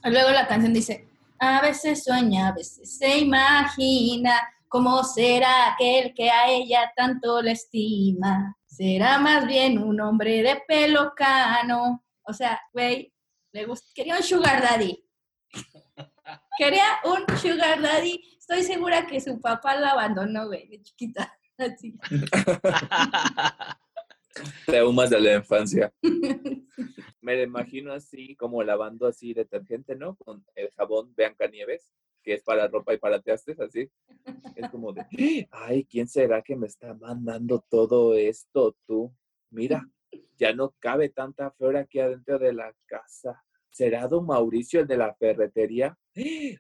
Luego 0.05 0.31
la 0.31 0.47
canción 0.49 0.73
dice, 0.73 1.07
a 1.39 1.61
veces 1.61 2.05
sueña, 2.05 2.49
a 2.49 2.53
veces 2.53 2.97
se 2.97 3.19
imagina 3.19 4.41
cómo 4.69 5.05
será 5.05 5.75
aquel 5.75 6.15
que 6.15 6.31
a 6.31 6.49
ella 6.51 6.91
tanto 6.97 7.43
le 7.43 7.53
estima. 7.53 8.57
Será 8.79 9.19
más 9.19 9.45
bien 9.49 9.79
un 9.83 10.01
hombre 10.01 10.41
de 10.41 10.63
pelo 10.69 11.13
cano. 11.17 12.05
O 12.23 12.33
sea, 12.33 12.61
güey, 12.73 13.13
le 13.53 13.67
gust- 13.67 13.93
quería 13.93 14.17
un 14.17 14.23
sugar 14.23 14.63
daddy. 14.63 15.05
Quería 16.57 16.85
un 17.05 17.37
sugar 17.39 17.83
daddy. 17.83 18.23
Estoy 18.39 18.63
segura 18.63 19.05
que 19.09 19.21
su 19.21 19.41
papá 19.41 19.75
la 19.75 19.91
abandonó, 19.91 20.47
güey, 20.47 20.69
de 20.69 20.81
chiquita. 20.81 21.37
Así. 21.59 21.99
Traumas 24.65 25.11
de 25.11 25.21
la 25.23 25.35
infancia. 25.35 25.93
Me 27.21 27.35
lo 27.37 27.43
imagino 27.43 27.93
así, 27.93 28.37
como 28.37 28.63
lavando 28.63 29.09
así 29.09 29.35
detergente, 29.35 29.97
¿no? 29.97 30.15
Con 30.15 30.47
el 30.55 30.71
jabón 30.77 31.13
Nieves, 31.51 31.93
que 32.29 32.35
es 32.35 32.43
para 32.43 32.69
ropa 32.69 32.93
y 32.93 32.99
para 32.99 33.23
trastes, 33.23 33.59
así. 33.59 33.91
Es 34.55 34.69
como 34.71 34.93
de, 34.93 35.49
ay, 35.51 35.87
¿quién 35.87 36.07
será 36.07 36.43
que 36.43 36.57
me 36.57 36.67
está 36.67 36.93
mandando 36.93 37.65
todo 37.71 38.13
esto 38.13 38.77
tú? 38.87 39.11
Mira, 39.49 39.89
ya 40.37 40.53
no 40.53 40.75
cabe 40.79 41.09
tanta 41.09 41.51
flor 41.53 41.79
aquí 41.79 42.01
adentro 42.01 42.39
de 42.39 42.53
la 42.53 42.75
casa. 42.85 43.43
¿Será 43.71 44.07
don 44.09 44.27
Mauricio 44.27 44.81
el 44.81 44.87
de 44.87 44.99
la 44.99 45.15
ferretería? 45.15 45.97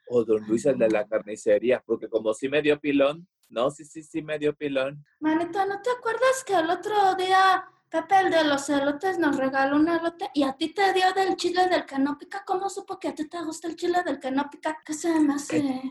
¿O 0.08 0.24
don 0.24 0.42
Luis 0.46 0.64
el 0.64 0.78
de 0.78 0.88
la 0.88 1.06
carnicería? 1.06 1.82
Porque 1.84 2.08
como 2.08 2.32
sí 2.32 2.48
me 2.48 2.62
dio 2.62 2.80
pilón, 2.80 3.28
no, 3.50 3.70
sí, 3.70 3.84
sí, 3.84 4.02
sí 4.02 4.22
me 4.22 4.38
dio 4.38 4.54
pilón. 4.54 5.04
Manita, 5.20 5.66
¿no 5.66 5.82
te 5.82 5.90
acuerdas 5.90 6.44
que 6.46 6.54
el 6.54 6.70
otro 6.70 7.14
día 7.16 7.62
Pepe, 7.90 8.20
el 8.20 8.30
de 8.30 8.44
los 8.44 8.68
elotes, 8.68 9.18
nos 9.18 9.36
regaló 9.38 9.76
un 9.76 9.88
elote 9.88 10.30
y 10.34 10.42
a 10.42 10.52
ti 10.52 10.74
te 10.74 10.92
dio 10.92 11.12
del 11.14 11.36
chile 11.36 11.68
del 11.68 11.86
canópica? 11.86 12.44
¿Cómo 12.44 12.68
supo 12.68 12.98
que 12.98 13.08
a 13.08 13.14
ti 13.14 13.26
te 13.26 13.42
gusta 13.42 13.66
el 13.68 13.76
chile 13.76 14.02
del 14.04 14.20
canópica? 14.20 14.76
¿Qué 14.84 14.92
se 14.92 15.18
me 15.20 15.34
hace? 15.34 15.82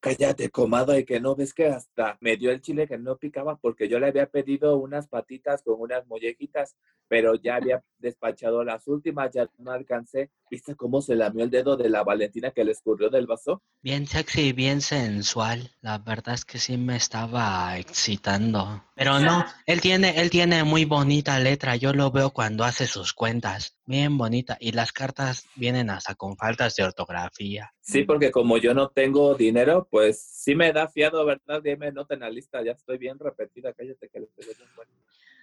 Cállate, 0.00 0.50
comado, 0.50 0.98
y 0.98 1.04
que 1.06 1.18
no 1.18 1.34
ves 1.34 1.54
que 1.54 1.68
hasta 1.68 2.18
me 2.20 2.36
dio 2.36 2.50
el 2.50 2.60
chile 2.60 2.86
que 2.86 2.98
no 2.98 3.16
picaba 3.16 3.56
porque 3.56 3.88
yo 3.88 3.98
le 3.98 4.08
había 4.08 4.26
pedido 4.26 4.76
unas 4.76 5.08
patitas 5.08 5.62
con 5.62 5.80
unas 5.80 6.06
mollejitas, 6.06 6.76
pero 7.08 7.36
ya 7.36 7.56
había 7.56 7.82
despachado 7.98 8.62
las 8.64 8.86
últimas, 8.86 9.30
ya 9.32 9.48
no 9.56 9.70
alcancé. 9.70 10.30
¿Viste 10.50 10.74
cómo 10.74 11.00
se 11.00 11.14
lamió 11.14 11.42
el 11.42 11.50
dedo 11.50 11.78
de 11.78 11.88
la 11.88 12.02
Valentina 12.04 12.50
que 12.50 12.64
le 12.64 12.72
escurrió 12.72 13.08
del 13.08 13.26
vaso? 13.26 13.62
Bien 13.80 14.06
sexy, 14.06 14.52
bien 14.52 14.82
sensual. 14.82 15.70
La 15.80 15.96
verdad 15.96 16.34
es 16.34 16.44
que 16.44 16.58
sí 16.58 16.76
me 16.76 16.96
estaba 16.96 17.78
excitando. 17.78 18.84
Pero 18.94 19.18
no, 19.18 19.44
él 19.66 19.80
tiene, 19.80 20.20
él 20.20 20.30
tiene 20.30 20.62
muy 20.62 20.84
bonita 20.84 21.38
letra. 21.40 21.74
Yo 21.74 21.92
lo 21.92 22.12
veo 22.12 22.30
cuando 22.30 22.62
hace 22.62 22.86
sus 22.86 23.12
cuentas. 23.12 23.76
Bien 23.86 24.16
bonita. 24.16 24.56
Y 24.60 24.72
las 24.72 24.92
cartas 24.92 25.46
vienen 25.56 25.90
hasta 25.90 26.14
con 26.14 26.36
faltas 26.36 26.76
de 26.76 26.84
ortografía. 26.84 27.72
Sí, 27.80 28.04
porque 28.04 28.30
como 28.30 28.56
yo 28.56 28.72
no 28.72 28.88
tengo 28.90 29.34
dinero, 29.34 29.88
pues 29.90 30.20
sí 30.20 30.54
me 30.54 30.72
da 30.72 30.88
fiado, 30.88 31.24
¿verdad? 31.24 31.60
Dime 31.62 31.90
nota 31.90 32.14
en 32.14 32.20
la 32.20 32.30
lista, 32.30 32.62
ya 32.64 32.72
estoy 32.72 32.98
bien 32.98 33.18
repetida, 33.18 33.72
cállate 33.72 34.08
que 34.08 34.20
le 34.20 34.26
estoy 34.26 34.46
bueno. 34.76 34.92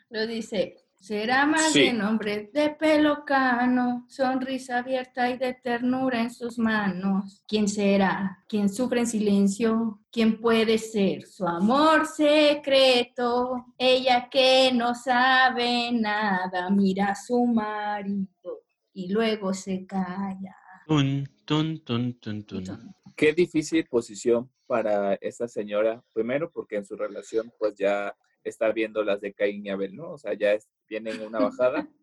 Lo 0.10 0.28
dice, 0.28 0.78
será 1.02 1.48
más 1.48 1.74
de 1.74 1.92
nombre 1.92 2.52
de 2.54 2.70
pelo 2.70 3.26
cano, 3.26 4.06
sonrisa 4.08 4.78
abierta 4.78 5.30
y 5.32 5.38
de 5.38 5.56
ternura 5.56 6.22
en 6.22 6.32
sus 6.32 6.60
manos. 6.60 7.44
¿Quién 7.48 7.68
será? 7.68 8.44
¿Quién 8.48 8.70
sufre 8.70 9.00
en 9.02 9.08
silencio? 9.08 10.00
¿Quién 10.12 10.40
puede 10.40 10.78
ser 10.78 11.26
su 11.26 11.48
amor 11.48 12.06
secreto? 12.06 13.66
Ella 13.78 14.30
que 14.30 14.72
no 14.74 14.94
sabe 14.94 15.92
nada, 15.92 16.70
mira 16.70 17.08
a 17.08 17.16
su 17.16 17.46
marido 17.48 18.62
y 18.94 19.12
luego 19.12 19.56
se 19.56 19.88
calla. 19.88 20.56
Tun, 20.86 21.28
tun, 21.46 21.84
tun, 21.84 22.14
tun, 22.20 22.44
tun. 22.44 22.94
Qué 23.16 23.34
difícil 23.34 23.88
posición 23.88 24.52
para 24.68 25.16
esta 25.16 25.48
señora, 25.48 26.04
primero 26.14 26.52
porque 26.52 26.76
en 26.76 26.86
su 26.86 26.96
relación 26.96 27.52
pues 27.58 27.76
ya 27.76 28.16
está 28.44 28.72
viendo 28.72 29.04
las 29.04 29.22
de 29.22 29.34
Caín 29.34 29.66
y 29.66 29.70
Abel, 29.70 29.96
¿no? 29.96 30.12
O 30.12 30.18
sea, 30.18 30.34
ya 30.34 30.54
es, 30.54 30.68
una 31.26 31.40
bajada. 31.40 31.88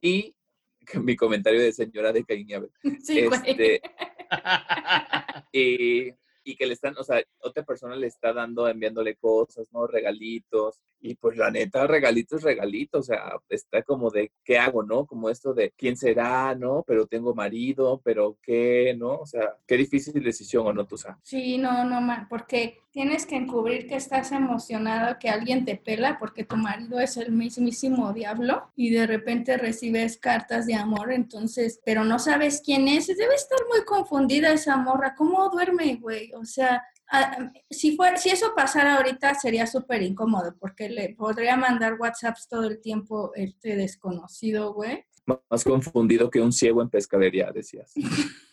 Y 0.00 0.36
mi 1.02 1.16
comentario 1.16 1.60
de 1.60 1.72
señora 1.72 2.12
de 2.12 2.24
Caín 2.24 2.48
y 2.48 2.54
Abel. 2.54 2.70
Sí, 3.02 3.18
este, 3.18 3.82
y 5.52 6.12
y 6.48 6.56
que 6.56 6.64
le 6.66 6.72
están, 6.72 6.96
o 6.96 7.04
sea, 7.04 7.22
otra 7.40 7.62
persona 7.62 7.94
le 7.94 8.06
está 8.06 8.32
dando, 8.32 8.66
enviándole 8.66 9.16
cosas, 9.16 9.66
¿no? 9.70 9.86
Regalitos. 9.86 10.80
Y 11.00 11.14
pues 11.14 11.36
la 11.36 11.50
neta, 11.50 11.86
regalitos, 11.86 12.42
regalitos, 12.42 13.00
o 13.00 13.02
sea, 13.02 13.32
está 13.50 13.82
como 13.82 14.10
de, 14.10 14.32
¿qué 14.42 14.58
hago, 14.58 14.82
no? 14.82 15.06
Como 15.06 15.28
esto 15.28 15.52
de, 15.52 15.72
¿quién 15.76 15.96
será, 15.96 16.54
no? 16.54 16.82
Pero 16.86 17.06
tengo 17.06 17.34
marido, 17.34 18.00
pero 18.02 18.38
¿qué, 18.42 18.96
no? 18.98 19.18
O 19.18 19.26
sea, 19.26 19.56
qué 19.66 19.76
difícil 19.76 20.24
decisión, 20.24 20.66
¿o 20.66 20.72
no, 20.72 20.88
sabes? 20.96 21.18
Sí, 21.22 21.58
no, 21.58 21.84
no, 21.84 22.00
porque 22.30 22.78
tienes 22.90 23.26
que 23.26 23.36
encubrir 23.36 23.86
que 23.86 23.94
estás 23.94 24.32
emocionado, 24.32 25.18
que 25.20 25.28
alguien 25.28 25.64
te 25.64 25.76
pela, 25.76 26.18
porque 26.18 26.44
tu 26.44 26.56
marido 26.56 26.98
es 26.98 27.16
el 27.16 27.30
mismísimo 27.30 28.12
diablo 28.12 28.72
y 28.74 28.90
de 28.90 29.06
repente 29.06 29.56
recibes 29.56 30.16
cartas 30.16 30.66
de 30.66 30.74
amor, 30.74 31.12
entonces, 31.12 31.80
pero 31.84 32.04
no 32.04 32.18
sabes 32.18 32.60
quién 32.64 32.88
es. 32.88 33.06
Debe 33.06 33.34
estar 33.34 33.60
muy 33.68 33.84
confundida 33.84 34.52
esa 34.52 34.76
morra. 34.78 35.14
¿Cómo 35.14 35.48
duerme, 35.50 35.96
güey? 35.96 36.32
O 36.38 36.44
sea, 36.44 36.82
ah, 37.10 37.50
si, 37.70 37.96
fuera, 37.96 38.16
si 38.16 38.30
eso 38.30 38.54
pasara 38.54 38.96
ahorita 38.96 39.34
sería 39.34 39.66
súper 39.66 40.02
incómodo 40.02 40.56
porque 40.58 40.88
le 40.88 41.14
podría 41.14 41.56
mandar 41.56 41.94
WhatsApps 41.98 42.48
todo 42.48 42.64
el 42.64 42.80
tiempo 42.80 43.32
este 43.34 43.76
desconocido, 43.76 44.72
güey. 44.72 45.04
Más 45.26 45.64
confundido 45.64 46.30
que 46.30 46.40
un 46.40 46.52
ciego 46.52 46.80
en 46.80 46.88
pescadería, 46.88 47.50
decías. 47.52 47.92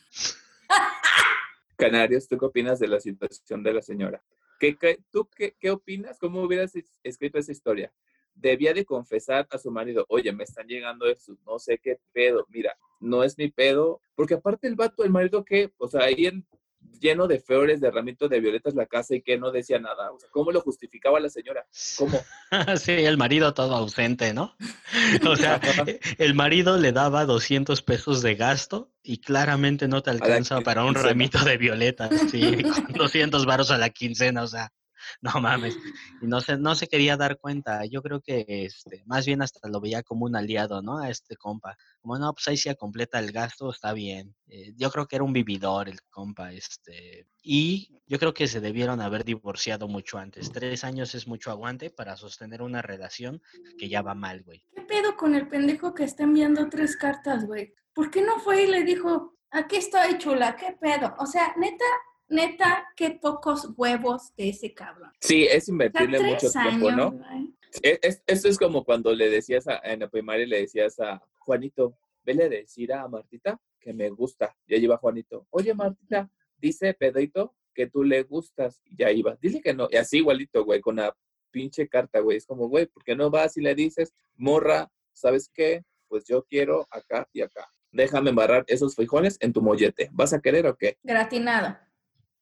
Canarios, 1.77 2.27
¿tú 2.27 2.37
qué 2.37 2.45
opinas 2.45 2.79
de 2.79 2.87
la 2.87 2.99
situación 2.99 3.63
de 3.63 3.73
la 3.73 3.81
señora? 3.81 4.23
¿Qué, 4.59 4.77
tú 5.11 5.29
qué, 5.29 5.55
qué 5.59 5.71
opinas? 5.71 6.17
¿Cómo 6.19 6.41
hubieras 6.41 6.73
escrito 7.03 7.37
esa 7.37 7.51
historia? 7.51 7.93
Debía 8.33 8.73
de 8.73 8.85
confesar 8.85 9.47
a 9.51 9.57
su 9.57 9.71
marido, 9.71 10.05
oye, 10.09 10.31
me 10.31 10.43
están 10.43 10.67
llegando 10.67 11.05
eso, 11.05 11.37
no 11.45 11.59
sé 11.59 11.77
qué 11.77 11.99
pedo, 12.11 12.45
mira, 12.49 12.77
no 12.99 13.23
es 13.23 13.37
mi 13.37 13.49
pedo, 13.49 14.01
porque 14.15 14.33
aparte 14.33 14.67
el 14.67 14.75
vato, 14.75 15.03
el 15.03 15.11
marido 15.11 15.45
que, 15.45 15.71
o 15.77 15.87
sea, 15.87 16.03
ahí 16.03 16.25
en 16.25 16.45
lleno 16.99 17.27
de 17.27 17.39
flores, 17.39 17.81
de 17.81 17.91
ramitos 17.91 18.29
de 18.29 18.39
violetas 18.39 18.75
la 18.75 18.85
casa 18.85 19.15
y 19.15 19.21
que 19.21 19.37
no 19.37 19.51
decía 19.51 19.79
nada. 19.79 20.11
O 20.11 20.19
sea, 20.19 20.29
¿cómo 20.31 20.51
lo 20.51 20.61
justificaba 20.61 21.19
la 21.19 21.29
señora? 21.29 21.65
¿Cómo? 21.97 22.19
sí, 22.77 22.91
el 22.91 23.17
marido 23.17 23.53
todo 23.53 23.75
ausente, 23.75 24.33
¿no? 24.33 24.55
o 25.27 25.35
sea, 25.35 25.59
el 26.17 26.33
marido 26.33 26.77
le 26.77 26.91
daba 26.91 27.25
200 27.25 27.81
pesos 27.81 28.21
de 28.21 28.35
gasto 28.35 28.91
y 29.03 29.19
claramente 29.19 29.87
no 29.87 30.01
te 30.01 30.09
alcanza 30.09 30.61
para 30.61 30.83
un 30.83 30.95
ramito 30.95 31.43
de 31.43 31.57
violetas, 31.57 32.09
sí, 32.31 32.57
200 32.89 33.45
varos 33.45 33.71
a 33.71 33.77
la 33.77 33.89
quincena, 33.89 34.43
o 34.43 34.47
sea. 34.47 34.71
no 35.21 35.41
mames. 35.41 35.77
Y 36.21 36.27
no 36.27 36.39
se, 36.41 36.57
no 36.57 36.75
se 36.75 36.87
quería 36.87 37.17
dar 37.17 37.37
cuenta. 37.39 37.85
Yo 37.85 38.01
creo 38.01 38.21
que 38.21 38.45
este, 38.47 39.03
más 39.05 39.25
bien 39.25 39.41
hasta 39.41 39.67
lo 39.67 39.81
veía 39.81 40.01
como 40.03 40.25
un 40.25 40.35
aliado, 40.35 40.81
¿no? 40.81 40.99
A 40.99 41.09
este 41.09 41.35
compa. 41.35 41.77
Como 42.01 42.17
no, 42.17 42.33
pues 42.33 42.47
ahí 42.47 42.57
se 42.57 42.75
completa 42.75 43.19
el 43.19 43.31
gasto, 43.31 43.69
está 43.69 43.93
bien. 43.93 44.35
Eh, 44.47 44.73
yo 44.75 44.89
creo 44.91 45.07
que 45.07 45.17
era 45.17 45.25
un 45.25 45.33
vividor 45.33 45.89
el 45.89 46.01
compa, 46.09 46.53
este. 46.53 47.27
Y 47.41 48.01
yo 48.07 48.17
creo 48.17 48.33
que 48.33 48.47
se 48.47 48.61
debieron 48.61 49.01
haber 49.01 49.25
divorciado 49.25 49.87
mucho 49.87 50.17
antes. 50.17 50.51
Tres 50.51 50.83
años 50.83 51.15
es 51.15 51.27
mucho 51.27 51.51
aguante 51.51 51.89
para 51.89 52.15
sostener 52.15 52.61
una 52.61 52.81
relación 52.81 53.41
que 53.77 53.89
ya 53.89 54.01
va 54.01 54.15
mal, 54.15 54.43
güey. 54.43 54.63
¿Qué 54.73 54.81
pedo 54.81 55.15
con 55.17 55.35
el 55.35 55.47
pendejo 55.47 55.93
que 55.93 56.03
está 56.03 56.23
enviando 56.23 56.69
tres 56.69 56.95
cartas, 56.95 57.45
güey? 57.45 57.73
¿Por 57.93 58.11
qué 58.11 58.21
no 58.21 58.39
fue 58.39 58.63
y 58.63 58.67
le 58.67 58.83
dijo, 58.83 59.37
aquí 59.51 59.77
estoy 59.77 60.17
chula, 60.17 60.55
qué 60.55 60.77
pedo? 60.79 61.15
O 61.19 61.25
sea, 61.25 61.53
neta, 61.57 61.85
neta, 62.27 62.87
qué 62.95 63.11
pocos 63.11 63.69
huevos 63.75 64.35
de 64.35 64.49
ese 64.49 64.73
cabrón. 64.73 65.11
Sí, 65.19 65.43
es 65.43 65.67
invertirle 65.67 66.19
mucho 66.19 66.49
tiempo, 66.51 66.91
¿no? 66.91 67.19
E, 67.81 67.99
es, 68.01 68.23
esto 68.25 68.47
es 68.47 68.57
como 68.57 68.83
cuando 68.83 69.13
le 69.13 69.29
decías 69.29 69.67
a, 69.67 69.79
en 69.83 69.99
la 69.99 70.09
primaria, 70.09 70.45
le 70.45 70.61
decías 70.61 70.99
a 70.99 71.21
Juanito, 71.39 71.97
vele 72.23 72.45
a 72.45 72.49
decir 72.49 72.93
a 72.93 73.07
Martita 73.07 73.59
que 73.79 73.93
me 73.93 74.09
gusta. 74.09 74.55
Ya 74.67 74.77
iba 74.77 74.97
Juanito, 74.97 75.45
oye 75.49 75.73
Martita, 75.73 76.29
dice 76.57 76.93
Pedrito 76.93 77.53
que 77.73 77.87
tú 77.87 78.03
le 78.03 78.23
gustas. 78.23 78.81
Y 78.85 78.97
ya 78.97 79.11
iba, 79.11 79.37
dile 79.41 79.61
que 79.61 79.73
no. 79.73 79.87
Y 79.91 79.97
así 79.97 80.17
igualito, 80.17 80.63
güey, 80.63 80.79
con 80.79 80.95
la 80.95 81.15
pinche 81.51 81.87
carta, 81.87 82.19
güey. 82.19 82.37
Es 82.37 82.45
como, 82.45 82.67
güey, 82.67 82.87
¿por 82.87 83.03
qué 83.03 83.15
no 83.15 83.29
vas 83.29 83.57
y 83.57 83.61
le 83.61 83.75
dices, 83.75 84.13
morra, 84.35 84.89
¿sabes 85.13 85.51
qué? 85.53 85.83
Pues 86.07 86.25
yo 86.25 86.43
quiero 86.43 86.87
acá 86.89 87.27
y 87.33 87.41
acá. 87.41 87.69
Déjame 87.91 88.31
embarrar 88.31 88.63
esos 88.67 88.95
frijoles 88.95 89.37
en 89.39 89.53
tu 89.53 89.61
mollete. 89.61 90.09
¿Vas 90.11 90.33
a 90.33 90.41
querer 90.41 90.65
o 90.67 90.75
qué? 90.75 90.97
Gratinado 91.03 91.77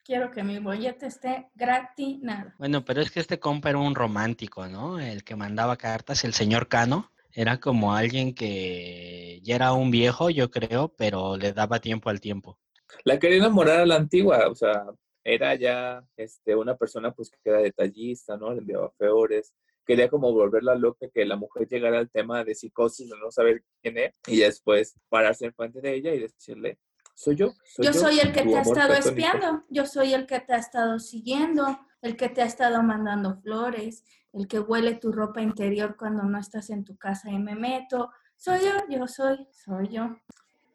quiero 0.03 0.31
que 0.31 0.43
mi 0.43 0.59
bollete 0.59 1.07
esté 1.07 1.47
gratinado. 1.55 2.51
Bueno, 2.57 2.83
pero 2.85 3.01
es 3.01 3.11
que 3.11 3.19
este 3.19 3.39
compa 3.39 3.69
era 3.69 3.79
un 3.79 3.95
romántico, 3.95 4.67
¿no? 4.67 4.99
El 4.99 5.23
que 5.23 5.35
mandaba 5.35 5.77
cartas, 5.77 6.23
el 6.23 6.33
señor 6.33 6.67
Cano. 6.67 7.11
Era 7.31 7.59
como 7.59 7.95
alguien 7.95 8.35
que 8.35 9.39
ya 9.41 9.55
era 9.55 9.73
un 9.73 9.89
viejo, 9.89 10.29
yo 10.29 10.51
creo, 10.51 10.89
pero 10.89 11.35
le 11.35 11.51
daba 11.51 11.79
tiempo 11.79 12.09
al 12.09 12.21
tiempo. 12.21 12.59
La 13.05 13.17
quería 13.17 13.37
enamorar 13.37 13.79
a 13.79 13.85
la 13.87 13.95
antigua, 13.95 14.47
o 14.49 14.53
sea, 14.53 14.85
era 15.23 15.55
ya 15.55 16.05
este, 16.15 16.55
una 16.55 16.77
persona 16.77 17.11
pues 17.11 17.31
que 17.31 17.49
era 17.49 17.59
detallista, 17.59 18.37
¿no? 18.37 18.51
Le 18.51 18.59
enviaba 18.59 18.91
flores, 18.91 19.55
quería 19.85 20.09
como 20.09 20.31
volverla 20.31 20.75
loca, 20.75 21.07
que 21.11 21.25
la 21.25 21.35
mujer 21.35 21.67
llegara 21.67 21.97
al 21.97 22.11
tema 22.11 22.43
de 22.43 22.53
psicosis, 22.53 23.09
de 23.09 23.17
no 23.17 23.31
saber 23.31 23.63
quién 23.81 23.97
es, 23.97 24.19
y 24.27 24.39
después 24.39 24.95
pararse 25.09 25.45
en 25.45 25.53
frente 25.53 25.81
de 25.81 25.95
ella 25.95 26.13
y 26.13 26.19
decirle, 26.19 26.77
soy 27.13 27.35
yo. 27.35 27.53
yo, 27.77 27.93
soy 27.93 28.19
el 28.19 28.31
que 28.31 28.43
te 28.43 28.55
ha 28.55 28.61
estado 28.61 28.93
espiando, 28.93 29.63
yo 29.69 29.85
soy 29.85 30.13
el 30.13 30.25
que 30.25 30.39
te 30.39 30.53
ha 30.53 30.57
estado 30.57 30.99
siguiendo, 30.99 31.79
el 32.01 32.17
que 32.17 32.29
te 32.29 32.41
ha 32.41 32.45
estado 32.45 32.83
mandando 32.83 33.35
flores, 33.41 34.03
el 34.33 34.47
que 34.47 34.59
huele 34.59 34.95
tu 34.95 35.11
ropa 35.11 35.41
interior 35.41 35.95
cuando 35.97 36.23
no 36.23 36.39
estás 36.39 36.69
en 36.69 36.83
tu 36.83 36.97
casa 36.97 37.29
y 37.29 37.39
me 37.39 37.55
meto. 37.55 38.11
Soy 38.35 38.61
yo, 38.61 38.71
yo 38.89 39.07
soy, 39.07 39.47
soy 39.51 39.89
yo. 39.89 40.15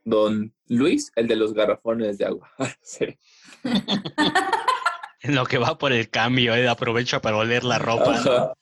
Don 0.05 0.55
Luis, 0.69 1.13
el 1.17 1.27
de 1.27 1.37
los 1.37 1.53
garrafones 1.53 2.19
de 2.19 2.27
agua. 2.27 2.51
sí. 2.83 3.19
En 5.21 5.35
lo 5.35 5.45
que 5.45 5.59
va 5.59 5.77
por 5.77 5.93
el 5.93 6.11
cambio, 6.11 6.55
eh, 6.55 6.69
aprovecha 6.69 7.21
para 7.21 7.37
oler 7.39 7.65
la 7.65 7.79
ropa. 7.81 8.55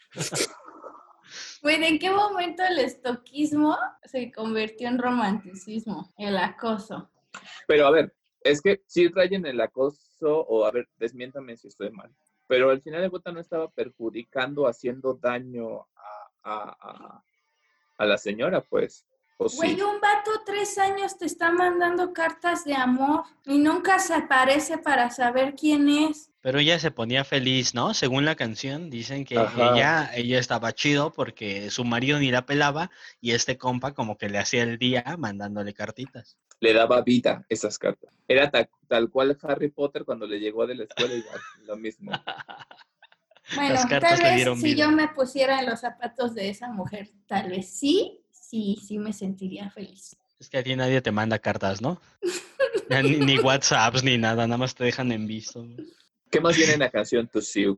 Güey, 1.62 1.84
¿en 1.84 1.98
qué 1.98 2.10
momento 2.10 2.62
el 2.62 2.78
estoquismo 2.78 3.76
se 4.04 4.32
convirtió 4.32 4.88
en 4.88 4.98
romanticismo? 4.98 6.14
El 6.16 6.38
acoso. 6.38 7.10
Pero 7.66 7.86
a 7.86 7.90
ver, 7.90 8.14
es 8.42 8.60
que 8.60 8.82
sí 8.86 9.08
rayen 9.08 9.44
el 9.46 9.60
acoso, 9.60 10.40
o 10.46 10.64
a 10.64 10.70
ver, 10.70 10.88
desmiéntame 10.96 11.56
si 11.56 11.68
estoy 11.68 11.90
mal. 11.90 12.10
Pero 12.46 12.70
al 12.70 12.80
final 12.80 13.02
de 13.02 13.10
cuentas 13.10 13.34
no 13.34 13.40
estaba 13.40 13.68
perjudicando, 13.70 14.66
haciendo 14.68 15.14
daño 15.14 15.80
a, 15.96 16.30
a- 16.44 16.76
a- 16.80 17.24
a 17.98 18.04
la 18.06 18.18
señora, 18.18 18.60
pues. 18.60 19.04
Sí. 19.48 19.56
Güey, 19.58 19.82
un 19.82 20.00
vato 20.00 20.30
tres 20.46 20.78
años 20.78 21.18
te 21.18 21.26
está 21.26 21.50
mandando 21.50 22.14
cartas 22.14 22.64
de 22.64 22.74
amor 22.74 23.24
y 23.44 23.58
nunca 23.58 23.98
se 23.98 24.14
aparece 24.14 24.78
para 24.78 25.10
saber 25.10 25.54
quién 25.54 25.88
es. 25.90 26.30
Pero 26.40 26.58
ella 26.58 26.78
se 26.78 26.90
ponía 26.90 27.22
feliz, 27.22 27.74
¿no? 27.74 27.92
Según 27.92 28.24
la 28.24 28.34
canción, 28.34 28.88
dicen 28.88 29.26
que 29.26 29.36
Ajá. 29.38 29.74
ella, 29.74 30.10
ella 30.14 30.38
estaba 30.38 30.72
chido 30.72 31.12
porque 31.12 31.70
su 31.70 31.84
marido 31.84 32.18
ni 32.18 32.30
la 32.30 32.46
pelaba 32.46 32.90
y 33.20 33.32
este 33.32 33.58
compa 33.58 33.92
como 33.92 34.16
que 34.16 34.30
le 34.30 34.38
hacía 34.38 34.62
el 34.62 34.78
día 34.78 35.04
mandándole 35.18 35.74
cartitas. 35.74 36.38
Le 36.60 36.72
daba 36.72 37.02
vida 37.02 37.44
esas 37.48 37.78
cartas. 37.78 38.12
Era 38.28 38.50
ta- 38.50 38.68
tal 38.88 39.10
cual 39.10 39.36
Harry 39.42 39.68
Potter 39.70 40.04
cuando 40.04 40.26
le 40.26 40.38
llegó 40.40 40.66
de 40.66 40.74
la 40.74 40.84
escuela, 40.84 41.14
igual, 41.14 41.40
lo 41.66 41.76
mismo. 41.76 42.12
Bueno, 43.54 43.74
Las 43.74 43.86
cartas 43.86 44.10
tal 44.10 44.18
le 44.22 44.24
vez 44.30 44.36
dieron 44.36 44.60
si 44.60 44.74
vida. 44.74 44.84
yo 44.86 44.90
me 44.90 45.06
pusiera 45.06 45.60
en 45.60 45.66
los 45.66 45.78
zapatos 45.78 46.34
de 46.34 46.48
esa 46.48 46.68
mujer, 46.72 47.10
tal 47.28 47.48
vez 47.48 47.70
sí, 47.70 48.20
sí, 48.32 48.76
sí 48.84 48.98
me 48.98 49.12
sentiría 49.12 49.70
feliz. 49.70 50.16
Es 50.40 50.48
que 50.50 50.58
a 50.58 50.64
ti 50.64 50.74
nadie 50.74 51.00
te 51.00 51.12
manda 51.12 51.38
cartas, 51.38 51.80
¿no? 51.80 52.00
Ni, 52.90 53.18
ni 53.18 53.38
WhatsApps 53.38 54.02
ni 54.02 54.18
nada, 54.18 54.48
nada 54.48 54.58
más 54.58 54.74
te 54.74 54.82
dejan 54.82 55.12
en 55.12 55.28
visto. 55.28 55.64
¿Qué 56.28 56.40
más 56.40 56.56
viene 56.56 56.72
en 56.72 56.80
la 56.80 56.90
canción 56.90 57.28
Tus 57.28 57.46
Sioux? 57.46 57.76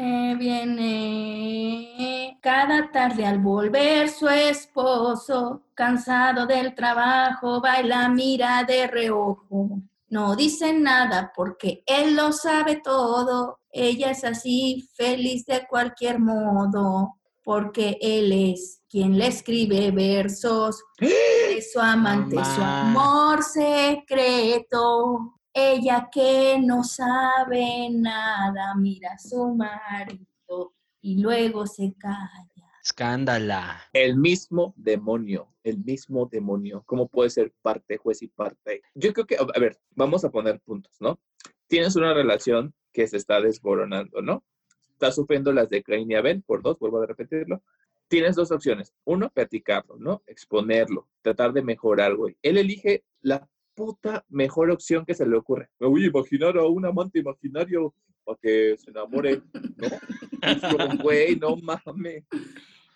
Eh, 0.00 0.36
viene 0.38 2.38
cada 2.40 2.88
tarde 2.92 3.26
al 3.26 3.40
volver 3.40 4.08
su 4.08 4.28
esposo, 4.28 5.64
cansado 5.74 6.46
del 6.46 6.72
trabajo, 6.72 7.60
baila, 7.60 8.08
mira 8.08 8.62
de 8.62 8.86
reojo. 8.86 9.82
No 10.08 10.36
dice 10.36 10.72
nada 10.72 11.32
porque 11.34 11.82
él 11.84 12.14
lo 12.14 12.32
sabe 12.32 12.76
todo. 12.76 13.58
Ella 13.72 14.12
es 14.12 14.22
así, 14.22 14.88
feliz 14.94 15.44
de 15.46 15.66
cualquier 15.66 16.20
modo, 16.20 17.16
porque 17.42 17.98
él 18.00 18.52
es 18.52 18.80
quien 18.88 19.18
le 19.18 19.26
escribe 19.26 19.90
versos. 19.90 20.80
Es 20.98 21.72
su 21.72 21.80
amante, 21.80 22.36
su 22.36 22.62
amor 22.62 23.42
secreto. 23.42 25.37
Ella 25.60 26.08
que 26.12 26.56
no 26.64 26.84
sabe 26.84 27.90
nada, 27.90 28.76
mira 28.76 29.14
a 29.14 29.18
su 29.18 29.56
marido 29.56 30.72
y 31.00 31.20
luego 31.20 31.66
se 31.66 31.94
calla. 31.98 32.70
Escándala. 32.80 33.82
El 33.92 34.16
mismo 34.16 34.72
demonio, 34.76 35.52
el 35.64 35.78
mismo 35.78 36.26
demonio. 36.26 36.84
¿Cómo 36.86 37.08
puede 37.08 37.30
ser 37.30 37.52
parte 37.60 37.96
juez 37.96 38.22
y 38.22 38.28
parte? 38.28 38.82
Yo 38.94 39.12
creo 39.12 39.26
que, 39.26 39.36
a 39.36 39.58
ver, 39.58 39.80
vamos 39.96 40.24
a 40.24 40.30
poner 40.30 40.60
puntos, 40.60 40.96
¿no? 41.00 41.18
Tienes 41.66 41.96
una 41.96 42.14
relación 42.14 42.72
que 42.92 43.08
se 43.08 43.16
está 43.16 43.40
desboronando, 43.40 44.22
¿no? 44.22 44.44
Estás 44.92 45.16
sufriendo 45.16 45.52
las 45.52 45.68
de 45.68 45.82
Crane 45.82 46.06
y 46.08 46.14
Abel, 46.14 46.40
por 46.44 46.62
dos, 46.62 46.78
vuelvo 46.78 47.02
a 47.02 47.06
repetirlo. 47.06 47.64
Tienes 48.06 48.36
dos 48.36 48.52
opciones. 48.52 48.94
Uno, 49.04 49.28
platicarlo, 49.30 49.96
¿no? 49.98 50.22
Exponerlo, 50.28 51.08
tratar 51.20 51.52
de 51.52 51.62
mejorar, 51.62 52.14
güey. 52.14 52.36
Él 52.42 52.58
elige 52.58 53.02
la 53.22 53.48
puta 53.78 54.24
mejor 54.28 54.70
opción 54.72 55.04
que 55.06 55.14
se 55.14 55.24
le 55.24 55.36
ocurre. 55.36 55.68
Me 55.78 55.86
voy 55.86 56.04
a 56.04 56.06
imaginar 56.08 56.56
a 56.58 56.66
un 56.66 56.84
amante 56.84 57.20
imaginario 57.20 57.94
para 58.24 58.36
que 58.42 58.76
se 58.76 58.90
enamore, 58.90 59.40
¿no? 59.52 59.86
Es 60.42 60.60
como, 60.60 60.96
güey, 61.02 61.36
no 61.36 61.56
mames. 61.56 62.24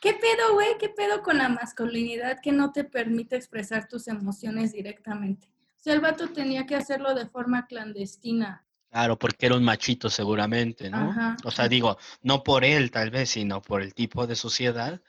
¿Qué 0.00 0.14
pedo, 0.14 0.54
güey? 0.54 0.70
¿Qué 0.80 0.88
pedo 0.88 1.22
con 1.22 1.38
la 1.38 1.48
masculinidad 1.48 2.40
que 2.42 2.50
no 2.50 2.72
te 2.72 2.82
permite 2.82 3.36
expresar 3.36 3.86
tus 3.86 4.08
emociones 4.08 4.72
directamente? 4.72 5.46
O 5.46 5.82
sea, 5.82 5.94
el 5.94 6.00
vato 6.00 6.28
tenía 6.30 6.66
que 6.66 6.74
hacerlo 6.74 7.14
de 7.14 7.26
forma 7.26 7.66
clandestina. 7.66 8.66
Claro, 8.90 9.16
porque 9.16 9.46
era 9.46 9.56
un 9.56 9.64
machito 9.64 10.10
seguramente, 10.10 10.90
¿no? 10.90 11.10
Ajá. 11.10 11.36
O 11.44 11.52
sea, 11.52 11.68
digo, 11.68 11.96
no 12.22 12.42
por 12.42 12.64
él 12.64 12.90
tal 12.90 13.10
vez, 13.10 13.30
sino 13.30 13.62
por 13.62 13.82
el 13.82 13.94
tipo 13.94 14.26
de 14.26 14.34
sociedad 14.34 15.00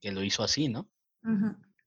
que 0.00 0.12
lo 0.12 0.22
hizo 0.22 0.42
así, 0.42 0.68
¿no? 0.68 0.88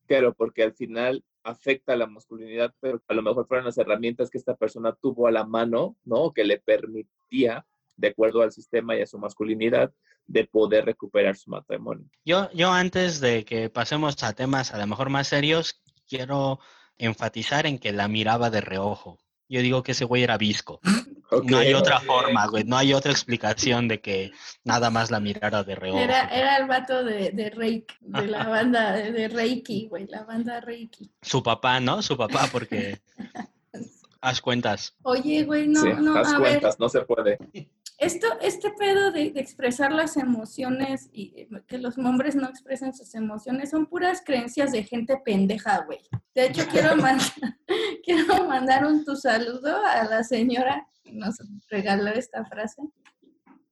Claro, 0.06 0.34
porque 0.34 0.62
al 0.62 0.72
final 0.72 1.22
afecta 1.46 1.92
a 1.92 1.96
la 1.96 2.06
masculinidad, 2.06 2.74
pero 2.80 3.02
a 3.06 3.14
lo 3.14 3.22
mejor 3.22 3.46
fueron 3.46 3.66
las 3.66 3.78
herramientas 3.78 4.30
que 4.30 4.38
esta 4.38 4.56
persona 4.56 4.92
tuvo 5.00 5.26
a 5.26 5.30
la 5.30 5.44
mano, 5.44 5.96
¿no? 6.04 6.32
Que 6.32 6.44
le 6.44 6.58
permitía, 6.58 7.66
de 7.96 8.08
acuerdo 8.08 8.42
al 8.42 8.52
sistema 8.52 8.96
y 8.96 9.02
a 9.02 9.06
su 9.06 9.18
masculinidad, 9.18 9.92
de 10.26 10.44
poder 10.44 10.84
recuperar 10.84 11.36
su 11.36 11.50
matrimonio. 11.50 12.04
Yo, 12.24 12.50
yo 12.52 12.72
antes 12.72 13.20
de 13.20 13.44
que 13.44 13.70
pasemos 13.70 14.22
a 14.22 14.32
temas 14.32 14.74
a 14.74 14.78
lo 14.78 14.86
mejor 14.86 15.08
más 15.08 15.28
serios, 15.28 15.80
quiero 16.08 16.58
enfatizar 16.98 17.66
en 17.66 17.78
que 17.78 17.92
la 17.92 18.08
miraba 18.08 18.50
de 18.50 18.60
reojo. 18.60 19.18
Yo 19.48 19.62
digo 19.62 19.82
que 19.82 19.92
ese 19.92 20.04
güey 20.04 20.24
era 20.24 20.36
visco. 20.36 20.80
No 21.44 21.58
hay 21.58 21.74
otra 21.74 22.00
forma, 22.00 22.46
güey. 22.46 22.64
No 22.64 22.76
hay 22.76 22.94
otra 22.94 23.10
explicación 23.12 23.88
de 23.88 24.00
que 24.00 24.32
nada 24.64 24.90
más 24.90 25.10
la 25.10 25.20
mirara 25.20 25.64
de 25.64 25.74
reojo. 25.74 25.98
Era, 25.98 26.28
era 26.28 26.56
el 26.56 26.66
vato 26.66 27.04
de, 27.04 27.30
de 27.30 27.50
Reiki, 27.50 27.94
de 28.00 28.26
la 28.26 28.46
banda 28.46 28.92
de, 28.92 29.12
de 29.12 29.28
Reiki, 29.28 29.88
güey, 29.88 30.06
la 30.06 30.24
banda 30.24 30.60
Reiki. 30.60 31.10
Su 31.22 31.42
papá, 31.42 31.80
¿no? 31.80 32.02
Su 32.02 32.16
papá, 32.16 32.48
porque 32.50 33.00
haz 34.20 34.40
cuentas. 34.40 34.94
Oye, 35.02 35.44
güey, 35.44 35.66
no, 35.68 35.80
sí, 35.80 35.88
no, 35.98 36.16
haz 36.16 36.32
a 36.32 36.38
ver, 36.38 36.52
cuentas, 36.52 36.78
no 36.78 36.88
se 36.88 37.00
puede. 37.02 37.38
Esto, 37.98 38.26
este 38.42 38.70
pedo 38.72 39.10
de, 39.10 39.30
de 39.30 39.40
expresar 39.40 39.90
las 39.90 40.16
emociones 40.18 41.08
y 41.12 41.32
eh, 41.36 41.48
que 41.66 41.78
los 41.78 41.96
hombres 41.96 42.36
no 42.36 42.46
expresen 42.46 42.92
sus 42.92 43.14
emociones 43.14 43.70
son 43.70 43.86
puras 43.86 44.22
creencias 44.24 44.72
de 44.72 44.84
gente 44.84 45.16
pendeja, 45.24 45.84
güey. 45.84 46.00
De 46.34 46.46
hecho, 46.46 46.66
quiero, 46.70 46.96
mandar, 46.96 47.26
quiero 48.04 48.46
mandar 48.46 48.84
un 48.84 49.04
tu 49.04 49.16
saludo 49.16 49.84
a 49.84 50.04
la 50.04 50.24
señora 50.24 50.86
que 51.02 51.12
nos 51.12 51.36
regaló 51.70 52.08
esta 52.10 52.44
frase. 52.44 52.82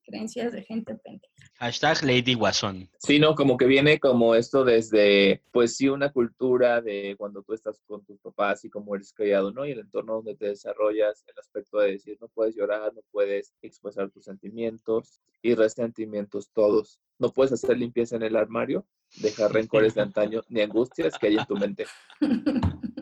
Creencias 0.05 0.53
de 0.53 0.63
gente 0.63 0.95
pendeja. 0.95 1.34
Hashtag 1.59 2.03
Lady 2.03 2.35
Guasón. 2.35 2.91
Sí, 2.99 3.19
no, 3.19 3.35
como 3.35 3.57
que 3.57 3.67
viene 3.67 4.01
como 4.01 4.35
esto 4.35 4.65
desde, 4.65 5.43
pues 5.53 5.77
sí, 5.77 5.89
una 5.89 6.11
cultura 6.11 6.81
de 6.81 7.15
cuando 7.17 7.43
tú 7.43 7.55
estás 7.55 7.81
con 7.87 8.05
tus 8.05 8.19
papás 8.21 8.65
y 8.65 8.71
cómo 8.71 8.95
eres 8.95 9.13
criado, 9.13 9.53
¿no? 9.53 9.65
Y 9.65 9.71
el 9.71 9.79
entorno 9.79 10.15
donde 10.15 10.35
te 10.35 10.47
desarrollas, 10.47 11.25
el 11.27 11.39
aspecto 11.39 11.79
de 11.79 11.93
decir, 11.93 12.19
no 12.21 12.29
puedes 12.29 12.57
llorar, 12.57 12.93
no 12.95 13.03
puedes 13.13 13.55
expresar 13.63 14.11
tus 14.11 14.25
sentimientos 14.25 15.21
y 15.43 15.55
resentimientos 15.55 16.51
todos. 16.53 16.99
No 17.19 17.31
puedes 17.31 17.53
hacer 17.53 17.79
limpieza 17.79 18.17
en 18.17 18.25
el 18.25 18.37
armario, 18.37 18.85
dejar 19.17 19.53
rencores 19.53 19.95
de 19.95 20.03
antaño 20.03 20.43
ni 20.49 20.61
angustias 20.61 21.17
que 21.19 21.29
hay 21.29 21.37
en 21.37 21.47
tu 21.47 21.57
mente. 21.57 21.87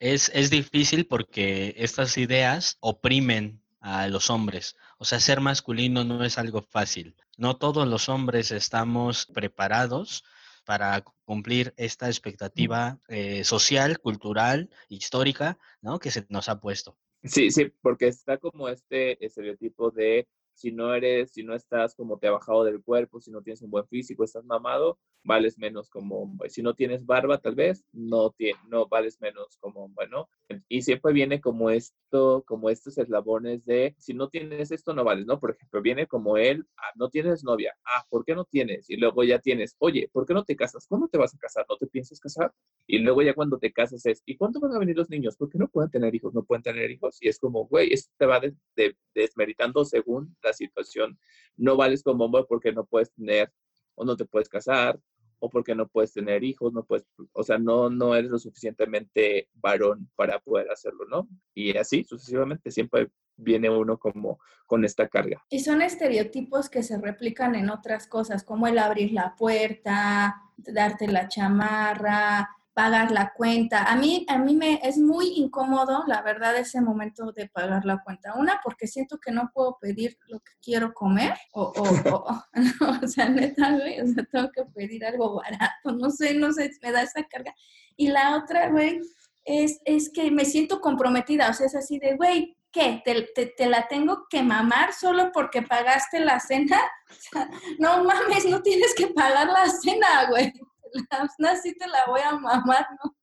Es, 0.00 0.30
es 0.34 0.50
difícil 0.50 1.06
porque 1.06 1.74
estas 1.78 2.18
ideas 2.18 2.76
oprimen 2.80 3.63
a 3.84 4.08
los 4.08 4.30
hombres. 4.30 4.76
O 4.96 5.04
sea, 5.04 5.20
ser 5.20 5.42
masculino 5.42 6.04
no 6.04 6.24
es 6.24 6.38
algo 6.38 6.62
fácil. 6.62 7.14
No 7.36 7.58
todos 7.58 7.86
los 7.86 8.08
hombres 8.08 8.50
estamos 8.50 9.26
preparados 9.26 10.24
para 10.64 11.04
cumplir 11.26 11.74
esta 11.76 12.06
expectativa 12.06 12.98
eh, 13.08 13.44
social, 13.44 13.98
cultural, 13.98 14.70
histórica, 14.88 15.58
¿no? 15.82 15.98
Que 15.98 16.10
se 16.10 16.24
nos 16.30 16.48
ha 16.48 16.60
puesto. 16.60 16.96
Sí, 17.24 17.50
sí, 17.50 17.70
porque 17.82 18.08
está 18.08 18.38
como 18.38 18.70
este 18.70 19.22
estereotipo 19.24 19.90
de 19.90 20.28
si 20.54 20.72
no 20.72 20.94
eres, 20.94 21.32
si 21.32 21.42
no 21.42 21.54
estás 21.54 21.94
como 21.94 22.18
te 22.18 22.28
ha 22.28 22.32
bajado 22.32 22.64
del 22.64 22.82
cuerpo, 22.82 23.20
si 23.20 23.30
no 23.30 23.42
tienes 23.42 23.62
un 23.62 23.70
buen 23.70 23.86
físico, 23.88 24.24
estás 24.24 24.44
mamado, 24.44 24.98
vales 25.24 25.58
menos 25.58 25.88
como 25.90 26.18
hombre. 26.22 26.50
Si 26.50 26.62
no 26.62 26.74
tienes 26.74 27.04
barba, 27.06 27.38
tal 27.38 27.54
vez, 27.54 27.84
no, 27.92 28.30
tie- 28.32 28.56
no 28.68 28.86
vales 28.88 29.20
menos 29.20 29.56
como 29.60 29.84
hombre, 29.84 30.08
¿no? 30.08 30.28
Y 30.68 30.82
siempre 30.82 31.12
viene 31.12 31.40
como 31.40 31.70
esto, 31.70 32.44
como 32.46 32.68
estos 32.70 32.98
eslabones 32.98 33.64
de, 33.64 33.94
si 33.98 34.14
no 34.14 34.28
tienes 34.28 34.70
esto, 34.70 34.92
no 34.94 35.04
vales, 35.04 35.26
¿no? 35.26 35.40
Por 35.40 35.52
ejemplo, 35.52 35.80
viene 35.82 36.06
como 36.06 36.36
él, 36.36 36.66
ah, 36.76 36.92
no 36.96 37.08
tienes 37.10 37.42
novia, 37.44 37.74
ah, 37.84 38.04
¿por 38.10 38.24
qué 38.24 38.34
no 38.34 38.44
tienes? 38.44 38.90
Y 38.90 38.96
luego 38.96 39.24
ya 39.24 39.38
tienes, 39.40 39.74
oye, 39.78 40.08
¿por 40.12 40.26
qué 40.26 40.34
no 40.34 40.44
te 40.44 40.56
casas? 40.56 40.86
¿Cuándo 40.86 41.08
te 41.08 41.18
vas 41.18 41.34
a 41.34 41.38
casar? 41.38 41.64
¿No 41.68 41.76
te 41.76 41.86
piensas 41.86 42.20
casar? 42.20 42.52
Y 42.86 42.98
luego 42.98 43.22
ya 43.22 43.34
cuando 43.34 43.58
te 43.58 43.72
casas 43.72 44.04
es, 44.06 44.22
¿y 44.26 44.36
cuándo 44.36 44.60
van 44.60 44.72
a 44.74 44.78
venir 44.78 44.96
los 44.96 45.08
niños? 45.10 45.36
¿Por 45.36 45.48
qué 45.50 45.58
no 45.58 45.68
pueden 45.68 45.90
tener 45.90 46.14
hijos? 46.14 46.34
No 46.34 46.44
pueden 46.44 46.62
tener 46.62 46.90
hijos. 46.90 47.16
Y 47.20 47.28
es 47.28 47.38
como, 47.38 47.66
güey, 47.66 47.92
esto 47.92 48.12
te 48.18 48.26
va 48.26 48.40
des- 48.40 48.54
de- 48.76 48.96
desmeritando 49.14 49.84
según 49.84 50.36
la 50.44 50.52
situación. 50.52 51.18
No 51.56 51.76
vales 51.76 52.02
como 52.02 52.26
hombre 52.26 52.44
porque 52.48 52.72
no 52.72 52.84
puedes 52.84 53.12
tener 53.12 53.52
o 53.94 54.04
no 54.04 54.16
te 54.16 54.24
puedes 54.24 54.48
casar 54.48 55.00
o 55.38 55.50
porque 55.50 55.74
no 55.74 55.86
puedes 55.88 56.12
tener 56.12 56.42
hijos, 56.42 56.72
no 56.72 56.84
puedes, 56.84 57.06
o 57.32 57.42
sea, 57.42 57.58
no, 57.58 57.90
no 57.90 58.14
eres 58.14 58.30
lo 58.30 58.38
suficientemente 58.38 59.48
varón 59.54 60.10
para 60.16 60.38
poder 60.38 60.70
hacerlo, 60.70 61.04
¿no? 61.06 61.28
Y 61.54 61.76
así 61.76 62.04
sucesivamente 62.04 62.70
siempre 62.70 63.10
viene 63.36 63.68
uno 63.68 63.98
como 63.98 64.38
con 64.66 64.84
esta 64.84 65.08
carga. 65.08 65.44
Y 65.50 65.60
son 65.60 65.82
estereotipos 65.82 66.70
que 66.70 66.82
se 66.82 66.98
replican 66.98 67.54
en 67.56 67.68
otras 67.68 68.06
cosas, 68.06 68.42
como 68.42 68.66
el 68.66 68.78
abrir 68.78 69.12
la 69.12 69.34
puerta, 69.36 70.36
darte 70.56 71.08
la 71.08 71.28
chamarra, 71.28 72.48
pagar 72.74 73.12
la 73.12 73.32
cuenta. 73.32 73.84
A 73.84 73.96
mí, 73.96 74.26
a 74.28 74.36
mí 74.36 74.54
me 74.56 74.80
es 74.82 74.98
muy 74.98 75.28
incómodo, 75.36 76.02
la 76.06 76.22
verdad, 76.22 76.56
ese 76.56 76.80
momento 76.80 77.32
de 77.32 77.48
pagar 77.48 77.84
la 77.84 78.02
cuenta. 78.02 78.34
Una, 78.34 78.60
porque 78.62 78.88
siento 78.88 79.18
que 79.18 79.30
no 79.32 79.50
puedo 79.54 79.78
pedir 79.80 80.18
lo 80.26 80.40
que 80.40 80.52
quiero 80.60 80.92
comer, 80.92 81.34
o, 81.52 81.72
o, 81.76 82.10
o, 82.10 82.44
o 83.04 83.08
sea, 83.08 83.28
neta, 83.28 83.72
güey, 83.72 84.00
o 84.00 84.06
sea, 84.06 84.24
tengo 84.24 84.50
que 84.50 84.64
pedir 84.74 85.04
algo 85.04 85.36
barato, 85.36 85.92
no 85.92 86.10
sé, 86.10 86.34
no 86.34 86.52
sé, 86.52 86.70
me 86.82 86.92
da 86.92 87.02
esa 87.02 87.22
carga. 87.24 87.54
Y 87.96 88.08
la 88.08 88.36
otra, 88.36 88.68
güey, 88.70 89.00
es, 89.44 89.80
es 89.84 90.10
que 90.10 90.30
me 90.30 90.44
siento 90.44 90.80
comprometida, 90.80 91.50
o 91.50 91.52
sea, 91.52 91.66
es 91.66 91.76
así 91.76 91.98
de, 91.98 92.16
güey, 92.16 92.56
¿qué? 92.72 93.02
¿Te, 93.04 93.22
te, 93.34 93.46
te 93.46 93.66
la 93.66 93.86
tengo 93.86 94.26
que 94.28 94.42
mamar 94.42 94.92
solo 94.92 95.30
porque 95.32 95.62
pagaste 95.62 96.20
la 96.20 96.40
cena? 96.40 96.80
O 97.14 97.16
sea, 97.16 97.48
no 97.78 98.02
mames, 98.02 98.44
no 98.46 98.60
tienes 98.60 98.92
que 98.92 99.06
pagar 99.06 99.46
la 99.46 99.68
cena, 99.68 100.26
güey. 100.28 100.52
La 101.38 101.56
sí 101.56 101.76
te 101.76 101.86
la 101.86 102.06
voy 102.06 102.20
a 102.20 102.38
mamar, 102.38 102.86
¿no? 103.02 103.16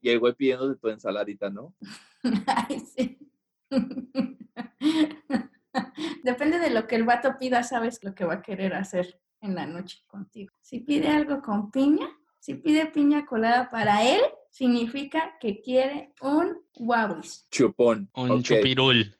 Y 0.00 0.10
el 0.10 0.18
güey 0.18 0.34
pidiendo 0.34 0.68
de 0.68 0.76
tu 0.76 0.88
ensaladita, 0.88 1.50
¿no? 1.50 1.74
Ay, 2.46 2.80
sí. 2.80 3.18
Depende 6.22 6.58
de 6.58 6.70
lo 6.70 6.86
que 6.86 6.96
el 6.96 7.04
vato 7.04 7.36
pida, 7.38 7.62
sabes 7.62 8.02
lo 8.02 8.14
que 8.14 8.24
va 8.24 8.34
a 8.34 8.42
querer 8.42 8.74
hacer 8.74 9.20
en 9.40 9.54
la 9.54 9.66
noche 9.66 10.02
contigo. 10.06 10.54
Si 10.60 10.80
pide 10.80 11.08
algo 11.08 11.40
con 11.42 11.70
piña, 11.70 12.08
si 12.38 12.54
pide 12.54 12.86
piña 12.86 13.26
colada 13.26 13.68
para 13.70 14.02
él, 14.04 14.20
significa 14.50 15.36
que 15.40 15.60
quiere 15.60 16.14
un 16.20 16.58
guauis. 16.74 17.46
Chupón. 17.50 18.10
Un 18.14 18.42
chupirul. 18.42 19.14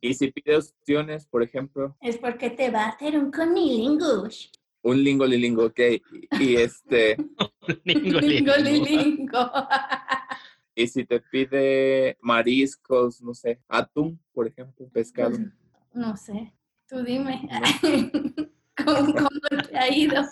Y 0.00 0.14
si 0.14 0.32
pide 0.32 0.56
opciones, 0.56 1.26
por 1.26 1.42
ejemplo, 1.42 1.96
Es 2.00 2.16
porque 2.18 2.50
te 2.50 2.70
va 2.70 2.84
a 2.84 2.88
hacer 2.90 3.18
un 3.18 3.30
conilingus. 3.30 4.50
Un 4.84 5.02
lingo 5.02 5.26
lilingo, 5.26 5.64
ok. 5.66 5.80
Y, 6.40 6.56
este, 6.56 7.16
Lingo, 7.84 8.20
lingo. 8.20 8.52
Golilingo. 8.52 9.52
y 10.74 10.86
si 10.86 11.04
te 11.04 11.20
pide 11.20 12.18
mariscos, 12.20 13.20
no 13.22 13.34
sé, 13.34 13.60
atún, 13.68 14.20
por 14.32 14.46
ejemplo, 14.46 14.88
pescado. 14.90 15.38
No 15.92 16.16
sé, 16.16 16.52
tú 16.86 17.02
dime. 17.02 17.48
¿Cómo, 18.84 19.12
cómo 19.14 19.62
te 19.68 19.78
ha 19.78 19.92
ido? 19.92 20.22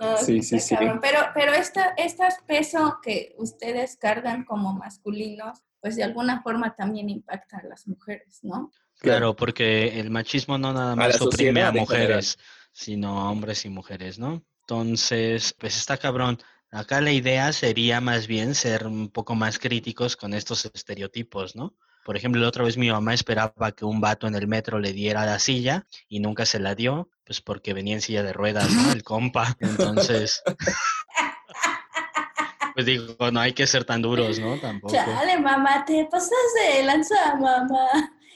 No, 0.00 0.16
Sí, 0.24 0.42
sí, 0.42 0.58
sí. 0.58 0.74
Pero, 1.02 1.18
pero 1.34 1.52
esta, 1.52 1.90
estas 1.98 2.42
peso 2.46 2.98
que 3.02 3.34
ustedes 3.36 3.96
cargan 3.98 4.44
como 4.44 4.72
masculinos, 4.72 5.62
pues 5.80 5.96
de 5.96 6.04
alguna 6.04 6.42
forma 6.42 6.74
también 6.74 7.10
impacta 7.10 7.58
a 7.58 7.64
las 7.64 7.86
mujeres, 7.86 8.40
¿no? 8.42 8.72
Claro, 9.00 9.36
porque 9.36 10.00
el 10.00 10.10
machismo 10.10 10.58
no 10.58 10.72
nada 10.72 10.92
A 10.92 10.96
más 10.96 11.20
la 11.20 11.26
oprime 11.26 11.62
a 11.62 11.72
mujeres, 11.72 12.38
sino 12.72 13.20
a 13.20 13.30
hombres 13.30 13.64
y 13.64 13.68
mujeres, 13.68 14.18
¿no? 14.18 14.42
Entonces, 14.62 15.54
pues 15.58 15.76
está 15.76 15.96
cabrón. 15.96 16.38
Acá 16.72 17.00
la 17.00 17.12
idea 17.12 17.52
sería 17.52 18.00
más 18.00 18.26
bien 18.26 18.54
ser 18.54 18.86
un 18.86 19.08
poco 19.08 19.34
más 19.34 19.58
críticos 19.58 20.16
con 20.16 20.34
estos 20.34 20.64
estereotipos, 20.64 21.54
¿no? 21.54 21.74
Por 22.04 22.16
ejemplo, 22.16 22.40
la 22.40 22.48
otra 22.48 22.64
vez 22.64 22.76
mi 22.76 22.90
mamá 22.90 23.14
esperaba 23.14 23.72
que 23.72 23.84
un 23.84 24.00
vato 24.00 24.26
en 24.26 24.34
el 24.34 24.46
metro 24.46 24.78
le 24.78 24.92
diera 24.92 25.26
la 25.26 25.38
silla 25.38 25.86
y 26.08 26.20
nunca 26.20 26.46
se 26.46 26.60
la 26.60 26.74
dio, 26.74 27.10
pues 27.24 27.40
porque 27.40 27.72
venía 27.72 27.94
en 27.94 28.00
silla 28.00 28.22
de 28.22 28.32
ruedas, 28.32 28.70
¿no? 28.70 28.92
El 28.92 29.02
compa. 29.02 29.56
Entonces, 29.60 30.42
pues 32.74 32.86
digo, 32.86 33.30
no 33.32 33.40
hay 33.40 33.54
que 33.54 33.66
ser 33.66 33.84
tan 33.84 34.02
duros, 34.02 34.38
¿no? 34.38 34.56
Tampoco. 34.60 34.94
Chale, 34.94 35.38
mamá, 35.40 35.84
te 35.84 36.04
pasas 36.04 36.30
de 36.54 36.84
lanza, 36.84 37.34
mamá. 37.36 37.88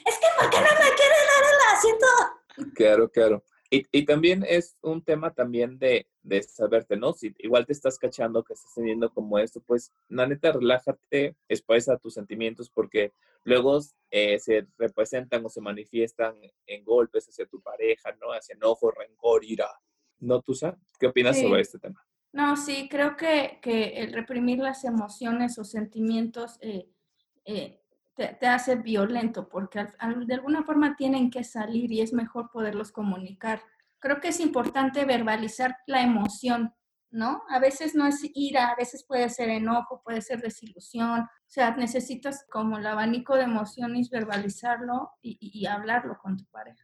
Es 0.05 0.15
que 0.19 0.27
¿por 0.39 0.49
qué 0.49 0.57
no 0.57 0.63
me 0.63 0.95
quiere 0.95 1.15
dar 1.31 1.43
el 1.53 1.77
asiento? 1.77 2.73
Claro, 2.75 3.09
claro. 3.09 3.43
Y, 3.69 3.85
y 3.91 4.05
también 4.05 4.43
es 4.47 4.77
un 4.81 5.01
tema 5.01 5.33
también 5.33 5.79
de, 5.79 6.05
de 6.23 6.43
saberte, 6.43 6.97
¿no? 6.97 7.13
Si 7.13 7.33
igual 7.39 7.65
te 7.65 7.71
estás 7.71 7.97
cachando 7.97 8.43
que 8.43 8.53
estás 8.53 8.73
teniendo 8.75 9.09
como 9.13 9.39
esto, 9.39 9.61
pues 9.65 9.93
la 10.09 10.27
neta, 10.27 10.51
relájate, 10.51 11.37
expresa 11.47 11.97
tus 11.97 12.15
sentimientos 12.15 12.69
porque 12.69 13.13
luego 13.45 13.79
eh, 14.09 14.39
se 14.39 14.67
representan 14.77 15.45
o 15.45 15.49
se 15.49 15.61
manifiestan 15.61 16.35
en 16.67 16.83
golpes 16.83 17.29
hacia 17.29 17.45
tu 17.45 17.61
pareja, 17.61 18.11
¿no? 18.19 18.31
Hacia 18.33 18.55
enojo, 18.55 18.91
rencor, 18.91 19.45
ira. 19.45 19.69
¿No, 20.19 20.41
Tusa? 20.41 20.77
¿Qué 20.99 21.07
opinas 21.07 21.37
Sí. 21.37 21.43
sobre 21.43 21.61
este 21.61 21.79
tema? 21.79 22.05
No, 22.33 22.55
sí, 22.57 22.87
creo 22.89 23.15
que, 23.17 23.59
que 23.61 24.01
el 24.01 24.13
reprimir 24.13 24.59
las 24.59 24.83
emociones 24.83 25.57
o 25.57 25.63
sentimientos 25.63 26.57
eh, 26.61 26.89
eh, 27.45 27.80
te, 28.15 28.47
hace 28.47 28.75
violento 28.75 29.47
porque 29.49 29.79
al- 29.99 30.27
de 30.27 30.33
alguna 30.33 30.63
forma 30.63 30.95
tienen 30.95 31.29
que 31.29 31.43
salir 31.43 31.91
y 31.91 32.01
es 32.01 32.13
mejor 32.13 32.49
poderlos 32.51 32.91
comunicar. 32.91 33.61
Creo 33.99 34.19
que 34.19 34.29
es 34.29 34.39
importante 34.39 35.05
verbalizar 35.05 35.77
la 35.87 36.01
emoción, 36.01 36.73
¿no? 37.11 37.43
A 37.49 37.59
veces 37.59 37.93
no 37.95 38.05
es 38.07 38.19
ira, 38.33 38.69
a 38.69 38.75
veces 38.75 39.03
puede 39.07 39.29
ser 39.29 39.49
enojo, 39.49 40.01
puede 40.03 40.21
ser 40.21 40.41
desilusión. 40.41 41.21
O 41.21 41.27
sea, 41.53 41.75
necesitas 41.75 42.45
como 42.49 42.77
el 42.77 42.87
abanico 42.87 43.35
de 43.35 43.43
emociones 43.43 44.09
verbalizarlo 44.09 45.11
y, 45.21 45.37
y- 45.41 45.65
hablarlo 45.65 46.17
con 46.21 46.37
tu 46.37 46.45
pareja. 46.45 46.83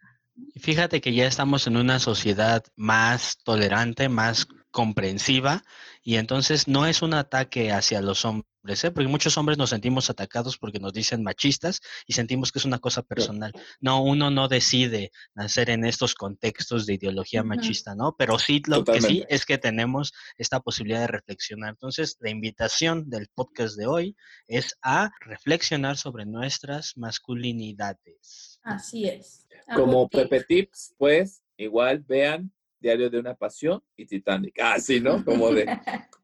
Fíjate 0.58 1.02
que 1.02 1.13
ya 1.13 1.26
estamos 1.26 1.66
en 1.68 1.78
una 1.78 1.98
sociedad 2.00 2.63
más 2.76 3.38
tolerante, 3.44 4.08
más 4.10 4.48
comprensiva, 4.72 5.63
y 6.04 6.18
entonces 6.18 6.68
no 6.68 6.86
es 6.86 7.02
un 7.02 7.13
ataque 7.16 7.72
hacia 7.72 8.02
los 8.02 8.24
hombres, 8.26 8.46
¿eh? 8.67 8.91
porque 8.91 9.08
muchos 9.08 9.38
hombres 9.38 9.58
nos 9.58 9.69
sentimos 9.69 10.10
atacados 10.10 10.58
porque 10.58 10.80
nos 10.80 10.93
dicen 10.93 11.23
machistas 11.23 11.82
y 12.06 12.13
sentimos 12.13 12.51
que 12.51 12.60
es 12.60 12.65
una 12.65 12.80
cosa 12.80 13.01
personal. 13.01 13.51
No, 13.80 14.03
uno 14.03 14.30
no 14.30 14.47
decide 14.47 15.12
nacer 15.36 15.69
en 15.69 15.86
estos 15.86 16.15
contextos 16.15 16.86
de 16.86 16.95
ideología 16.95 17.43
machista, 17.43 17.95
¿no? 17.95 18.15
Pero 18.17 18.39
sí 18.39 18.62
lo 18.67 18.84
que 18.84 19.01
sí 19.01 19.23
es 19.30 19.45
que 19.45 19.58
tenemos 19.58 20.13
esta 20.38 20.60
posibilidad 20.60 21.01
de 21.01 21.08
reflexionar. 21.08 21.69
Entonces, 21.69 22.17
la 22.19 22.30
invitación 22.30 23.10
del 23.10 23.27
podcast 23.34 23.77
de 23.77 23.88
hoy 23.88 24.15
es 24.47 24.77
a 24.82 25.12
reflexionar 25.21 25.97
sobre 25.97 26.25
nuestras 26.25 26.97
masculinidades. 26.97 28.60
Así 28.63 29.08
es. 29.08 29.47
Como. 29.75 30.10
Pepe 30.10 30.43
Tips, 30.43 30.93
pues 30.97 31.41
igual 31.58 31.99
vean 32.08 32.51
Diario 32.80 33.10
de 33.10 33.19
una 33.19 33.36
Pasión 33.36 33.82
y 33.95 34.06
Titanic. 34.06 34.60
Ah, 34.62 34.80
sí, 34.80 34.99
¿no? 34.99 35.23
Como 35.23 35.51
de, 35.51 35.65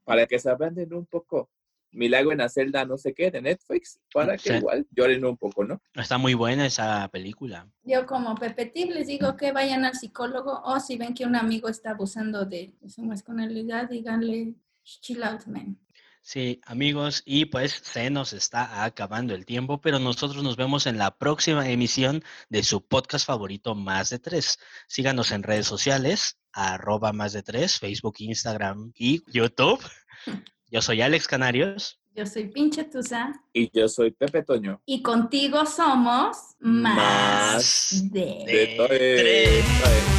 para 0.04 0.26
que 0.28 0.40
se 0.40 0.50
aprenden 0.50 0.94
un 0.94 1.06
poco. 1.06 1.50
Milagro 1.94 2.32
en 2.32 2.40
la 2.40 2.50
celda, 2.50 2.86
no 2.86 2.98
sé 2.98 3.14
qué, 3.14 3.32
de 3.32 3.42
Netflix, 3.42 4.00
para 4.14 4.38
que 4.38 4.50
Sí. 4.50 4.56
igual 4.56 4.86
lloren 4.92 5.24
un 5.26 5.38
poco, 5.38 5.64
¿no? 5.64 5.82
Está 5.94 6.18
muy 6.18 6.34
buena 6.34 6.66
esa 6.66 7.08
película. 7.10 7.68
Yo 7.84 8.06
como 8.06 8.36
Pepe 8.36 8.66
Tip 8.66 8.90
les 8.92 9.08
digo 9.08 9.36
que 9.38 9.52
vayan 9.52 9.86
al 9.86 9.94
psicólogo 9.96 10.62
o 10.64 10.80
si 10.80 10.98
ven 10.98 11.14
que 11.14 11.26
un 11.26 11.36
amigo 11.36 11.70
está 11.70 11.92
abusando 11.92 12.46
de 12.46 12.74
de 12.80 12.90
su 12.90 13.04
masculinidad, 13.04 13.90
díganle 13.90 14.56
chill 14.84 15.24
out, 15.24 15.46
man. 15.46 15.78
Sí, 16.26 16.62
amigos, 16.66 17.22
y 17.26 17.46
pues 17.46 17.74
se 17.84 18.10
nos 18.10 18.32
está 18.32 18.86
acabando 18.86 19.36
el 19.36 19.46
tiempo, 19.46 19.82
pero 19.82 20.00
nosotros 20.00 20.42
nos 20.42 20.56
vemos 20.56 20.88
en 20.88 20.98
la 20.98 21.18
próxima 21.18 21.68
emisión 21.70 22.24
de 22.48 22.64
su 22.64 22.86
podcast 22.88 23.26
favorito 23.28 23.76
Más 23.76 24.10
de 24.10 24.20
Tres. 24.20 24.58
Síganos 24.88 25.34
en 25.34 25.44
redes 25.44 25.68
sociales, 25.68 26.38
arroba 26.54 27.12
más 27.12 27.34
de 27.34 27.44
tres, 27.44 27.78
Facebook, 27.78 28.16
Instagram 28.20 28.94
y 28.96 29.22
YouTube. 29.34 29.84
Yo 30.74 30.82
soy 30.82 31.04
Alex 31.04 31.28
Canarios. 31.28 32.00
Yo 32.16 32.26
soy 32.26 32.48
pinche 32.48 32.84
Tusa 32.86 33.32
Y 33.54 33.70
yo 33.78 33.88
soy 33.88 34.10
Pepe 34.10 34.42
Toño. 34.42 34.82
y 34.88 35.04
contigo 35.04 35.68
somos 35.68 36.36
más, 36.60 36.96
Más 36.98 38.12
de... 38.12 38.44
De 38.48 38.76
tres. 38.88 39.66
tres. 39.80 40.13